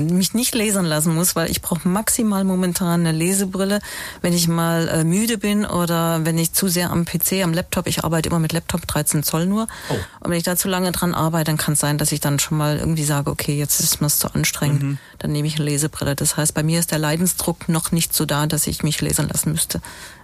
mich 0.00 0.34
nicht 0.34 0.54
lasern 0.54 0.84
lassen 0.84 1.14
muss, 1.14 1.36
weil 1.36 1.50
ich 1.50 1.62
brauche 1.62 1.86
maximal 1.86 2.42
momentan 2.42 3.00
eine 3.00 3.12
Lesebrille, 3.12 3.80
wenn 4.22 4.32
ich 4.32 4.48
mal 4.48 4.88
äh, 4.88 5.04
müde 5.04 5.38
bin 5.38 5.64
oder 5.64 6.24
wenn 6.24 6.36
ich 6.36 6.52
zu 6.52 6.68
sehr 6.68 6.90
am 6.90 7.04
PC, 7.04 7.44
am 7.44 7.52
Laptop, 7.52 7.86
ich 7.86 8.02
arbeite 8.02 8.28
immer 8.28 8.40
mit 8.40 8.52
Laptop 8.52 8.86
13 8.86 9.22
Zoll 9.22 9.46
nur. 9.46 9.68
Oh. 9.88 9.94
Und 10.20 10.30
wenn 10.30 10.38
ich 10.38 10.44
da 10.44 10.56
zu 10.56 10.68
lange 10.68 10.90
dran 10.90 11.14
arbeite, 11.14 11.44
dann 11.44 11.58
kann 11.58 11.74
es 11.74 11.80
sein, 11.80 11.98
dass 11.98 12.12
ich 12.12 12.20
dann 12.20 12.38
schon 12.38 12.58
mal 12.58 12.78
irgendwie 12.78 13.04
sage, 13.04 13.30
okay, 13.30 13.56
jetzt 13.56 13.78
ist 13.80 14.00
mir 14.00 14.08
zu 14.08 14.34
anstrengend, 14.34 14.82
mhm. 14.82 14.98
dann 15.18 15.32
nehme 15.32 15.46
ich 15.46 15.56
eine 15.56 15.64
Lesebrille. 15.64 16.16
Das 16.16 16.36
heißt, 16.36 16.54
bei 16.54 16.62
mir 16.62 16.80
ist 16.80 16.90
der 16.90 16.98
Leidensdruck 16.98 17.68
noch 17.68 17.92
nicht 17.92 18.14
so 18.14 18.24
da, 18.24 18.46
dass 18.46 18.66
ich 18.66 18.82
mich 18.82 19.00
lasern 19.00 19.28
lassen 19.28 19.52
müsste. 19.52 19.80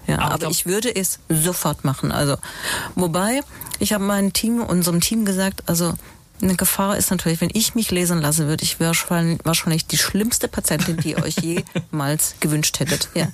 Ja, 0.08 0.18
aber, 0.20 0.34
aber 0.34 0.50
ich 0.50 0.66
würde 0.66 0.94
es 0.94 1.20
sofort 1.28 1.84
machen. 1.84 2.10
Also, 2.10 2.36
wobei, 2.94 3.42
ich 3.78 3.92
habe 3.92 4.02
meinem 4.04 4.32
Team, 4.32 4.62
unserem 4.62 5.00
Team 5.00 5.24
gesagt, 5.24 5.62
also 5.66 5.94
Eine 6.40 6.56
Gefahr 6.56 6.96
ist 6.96 7.10
natürlich, 7.10 7.40
wenn 7.40 7.50
ich 7.52 7.74
mich 7.74 7.90
lesen 7.90 8.20
lassen 8.20 8.46
würde, 8.46 8.62
ich 8.62 8.78
wäre 8.80 8.92
wahrscheinlich 9.44 9.86
die 9.86 9.98
schlimmste 9.98 10.48
Patientin, 10.48 10.96
die 10.96 11.10
ihr 11.10 11.22
euch 11.22 11.36
jemals 11.38 12.34
gewünscht 12.40 12.78
hättet. 12.80 13.08
Ja. 13.14 13.28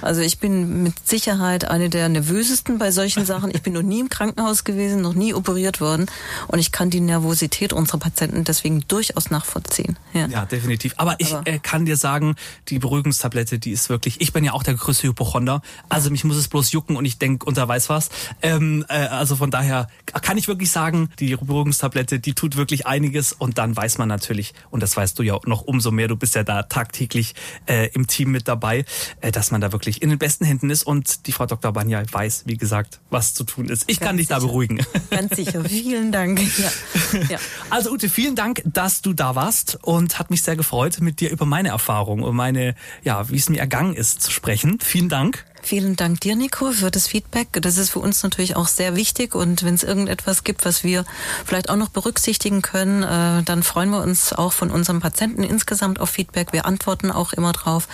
Also 0.00 0.22
ich 0.22 0.38
bin 0.38 0.82
mit 0.82 1.06
Sicherheit 1.06 1.66
eine 1.66 1.90
der 1.90 2.08
nervösesten 2.08 2.78
bei 2.78 2.90
solchen 2.90 3.26
Sachen. 3.26 3.50
Ich 3.54 3.62
bin 3.62 3.74
noch 3.74 3.82
nie 3.82 4.00
im 4.00 4.08
Krankenhaus 4.08 4.64
gewesen, 4.64 5.02
noch 5.02 5.14
nie 5.14 5.34
operiert 5.34 5.80
worden 5.80 6.06
und 6.48 6.58
ich 6.58 6.72
kann 6.72 6.90
die 6.90 7.00
Nervosität 7.00 7.72
unserer 7.72 7.98
Patienten 7.98 8.44
deswegen 8.44 8.84
durchaus 8.88 9.30
nachvollziehen. 9.30 9.98
Ja, 10.12 10.26
ja 10.26 10.46
definitiv. 10.46 10.94
Aber 10.96 11.16
ich 11.18 11.34
Aber 11.34 11.46
äh, 11.46 11.58
kann 11.58 11.84
dir 11.84 11.96
sagen, 11.96 12.36
die 12.68 12.78
Beruhigungstablette, 12.78 13.58
die 13.58 13.72
ist 13.72 13.88
wirklich, 13.88 14.20
ich 14.20 14.32
bin 14.32 14.44
ja 14.44 14.52
auch 14.52 14.62
der 14.62 14.74
größte 14.74 15.08
Hypochonder, 15.08 15.60
also 15.88 16.10
mich 16.10 16.24
muss 16.24 16.36
es 16.36 16.48
bloß 16.48 16.72
jucken 16.72 16.96
und 16.96 17.04
ich 17.04 17.18
denke 17.18 17.46
unter 17.46 17.68
weiß 17.68 17.88
was. 17.88 18.08
Ähm, 18.42 18.84
äh, 18.88 18.94
also 18.94 19.36
von 19.36 19.50
daher 19.50 19.88
kann 20.22 20.38
ich 20.38 20.48
wirklich 20.48 20.70
sagen, 20.70 21.10
die 21.18 21.36
Beruhigungstablette, 21.36 22.18
die 22.18 22.34
tut 22.34 22.45
tut 22.46 22.56
wirklich 22.56 22.86
einiges 22.86 23.32
und 23.32 23.58
dann 23.58 23.76
weiß 23.76 23.98
man 23.98 24.08
natürlich, 24.08 24.54
und 24.70 24.82
das 24.82 24.96
weißt 24.96 25.18
du 25.18 25.24
ja 25.24 25.38
noch 25.46 25.62
umso 25.62 25.90
mehr, 25.90 26.06
du 26.06 26.16
bist 26.16 26.36
ja 26.36 26.44
da 26.44 26.62
tagtäglich 26.62 27.34
äh, 27.66 27.88
im 27.92 28.06
Team 28.06 28.30
mit 28.30 28.46
dabei, 28.46 28.84
äh, 29.20 29.32
dass 29.32 29.50
man 29.50 29.60
da 29.60 29.72
wirklich 29.72 30.00
in 30.00 30.10
den 30.10 30.18
besten 30.18 30.44
Händen 30.44 30.70
ist 30.70 30.84
und 30.84 31.26
die 31.26 31.32
Frau 31.32 31.46
Dr. 31.46 31.72
Banja 31.72 32.02
weiß, 32.08 32.44
wie 32.46 32.56
gesagt, 32.56 33.00
was 33.10 33.34
zu 33.34 33.42
tun 33.42 33.68
ist. 33.68 33.84
Ich 33.88 33.98
Ganz 33.98 34.08
kann 34.08 34.16
dich 34.16 34.28
sicher. 34.28 34.40
da 34.40 34.46
beruhigen. 34.46 34.86
Ganz 35.10 35.34
sicher. 35.34 35.64
Vielen 35.64 36.12
Dank. 36.12 36.40
Ja. 36.56 37.20
Ja. 37.28 37.38
Also 37.70 37.90
Ute, 37.90 38.08
vielen 38.08 38.36
Dank, 38.36 38.62
dass 38.64 39.02
du 39.02 39.12
da 39.12 39.34
warst 39.34 39.78
und 39.82 40.18
hat 40.18 40.30
mich 40.30 40.42
sehr 40.42 40.56
gefreut, 40.56 41.00
mit 41.00 41.20
dir 41.20 41.30
über 41.30 41.44
meine 41.44 41.68
Erfahrung 41.68 42.22
und 42.22 42.34
meine, 42.34 42.74
ja, 43.02 43.28
wie 43.28 43.36
es 43.36 43.48
mir 43.48 43.58
ergangen 43.60 43.94
ist, 43.94 44.22
zu 44.22 44.30
sprechen. 44.30 44.78
Vielen 44.80 45.08
Dank. 45.08 45.44
Vielen 45.66 45.96
Dank 45.96 46.20
dir, 46.20 46.36
Nico, 46.36 46.70
für 46.70 46.92
das 46.92 47.08
Feedback. 47.08 47.48
Das 47.54 47.76
ist 47.76 47.90
für 47.90 47.98
uns 47.98 48.22
natürlich 48.22 48.54
auch 48.54 48.68
sehr 48.68 48.94
wichtig. 48.94 49.34
Und 49.34 49.64
wenn 49.64 49.74
es 49.74 49.82
irgendetwas 49.82 50.44
gibt, 50.44 50.64
was 50.64 50.84
wir 50.84 51.04
vielleicht 51.44 51.70
auch 51.70 51.76
noch 51.76 51.88
berücksichtigen 51.88 52.62
können, 52.62 53.02
äh, 53.02 53.42
dann 53.42 53.64
freuen 53.64 53.90
wir 53.90 54.00
uns 54.00 54.32
auch 54.32 54.52
von 54.52 54.70
unseren 54.70 55.00
Patienten 55.00 55.42
insgesamt 55.42 55.98
auf 55.98 56.10
Feedback. 56.10 56.52
Wir 56.52 56.66
antworten 56.66 57.10
auch 57.10 57.32
immer 57.32 57.52
drauf. 57.52 57.88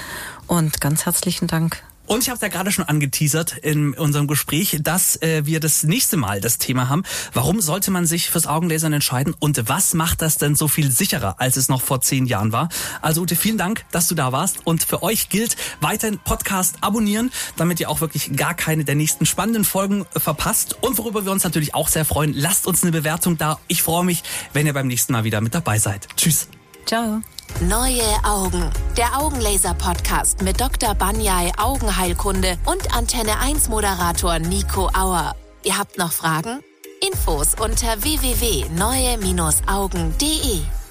Und 0.47 0.83
ganz 0.83 1.07
herzlichen 1.07 1.47
Dank. 1.47 1.83
Und 2.13 2.21
ich 2.21 2.29
habe 2.29 2.35
es 2.37 2.43
ja 2.43 2.49
gerade 2.49 2.71
schon 2.71 2.85
angeteasert 2.85 3.57
in 3.57 3.95
unserem 3.95 4.27
Gespräch, 4.27 4.79
dass 4.83 5.17
äh, 5.23 5.47
wir 5.47 5.61
das 5.61 5.83
nächste 5.83 6.19
Mal 6.19 6.43
das 6.43 6.59
Thema 6.59 6.91
haben. 6.91 7.05
Warum 7.33 7.63
sollte 7.63 7.91
man 7.91 8.05
sich 8.05 8.29
fürs 8.29 8.47
Augenlasern 8.47 8.93
entscheiden 8.93 9.35
und 9.39 9.67
was 9.67 9.95
macht 9.95 10.21
das 10.21 10.37
denn 10.37 10.55
so 10.55 10.69
viel 10.69 10.91
sicherer, 10.91 11.37
als 11.39 11.57
es 11.57 11.71
noch 11.71 11.81
vor 11.81 12.03
zehn 12.03 12.27
Jahren 12.27 12.53
war? 12.53 12.69
Also 13.01 13.23
Ute, 13.23 13.35
vielen 13.35 13.57
Dank, 13.57 13.87
dass 13.93 14.09
du 14.09 14.15
da 14.15 14.31
warst. 14.31 14.67
Und 14.67 14.83
für 14.83 15.03
euch 15.03 15.31
gilt 15.31 15.57
weiterhin 15.81 16.19
Podcast 16.19 16.77
abonnieren, 16.83 17.33
damit 17.57 17.81
ihr 17.81 17.89
auch 17.89 18.03
wirklich 18.03 18.37
gar 18.37 18.53
keine 18.53 18.85
der 18.85 18.95
nächsten 18.95 19.25
spannenden 19.25 19.65
Folgen 19.65 20.05
verpasst. 20.15 20.77
Und 20.83 20.99
worüber 20.99 21.25
wir 21.25 21.33
uns 21.33 21.45
natürlich 21.45 21.75
auch 21.75 21.89
sehr 21.89 22.05
freuen, 22.05 22.35
lasst 22.35 22.67
uns 22.67 22.83
eine 22.83 22.93
Bewertung 22.93 23.39
da. 23.39 23.59
Ich 23.69 23.83
freue 23.83 24.05
mich, 24.05 24.23
wenn 24.53 24.67
ihr 24.67 24.75
beim 24.75 24.87
nächsten 24.87 25.15
Mal 25.15 25.25
wieder 25.25 25.41
mit 25.41 25.55
dabei 25.55 25.79
seid. 25.79 26.09
Tschüss. 26.15 26.49
Ciao. 26.85 27.23
Neue 27.61 28.03
Augen. 28.25 28.71
Der 28.97 29.21
Augenlaser-Podcast 29.21 30.41
mit 30.43 30.61
Dr. 30.61 30.95
Banyai 30.95 31.53
Augenheilkunde 31.59 32.57
und 32.67 32.97
Antenne 32.97 33.39
1 33.39 33.69
Moderator 33.69 34.41
Nico 34.41 34.89
Auer. 34.89 35.37
Ihr 35.63 35.79
habt 35.79 35.99
noch 35.99 36.11
Fragen? 36.13 36.61
Infos 37.01 37.55
unter 37.55 38.03
www.neue-augen.de 38.03 40.82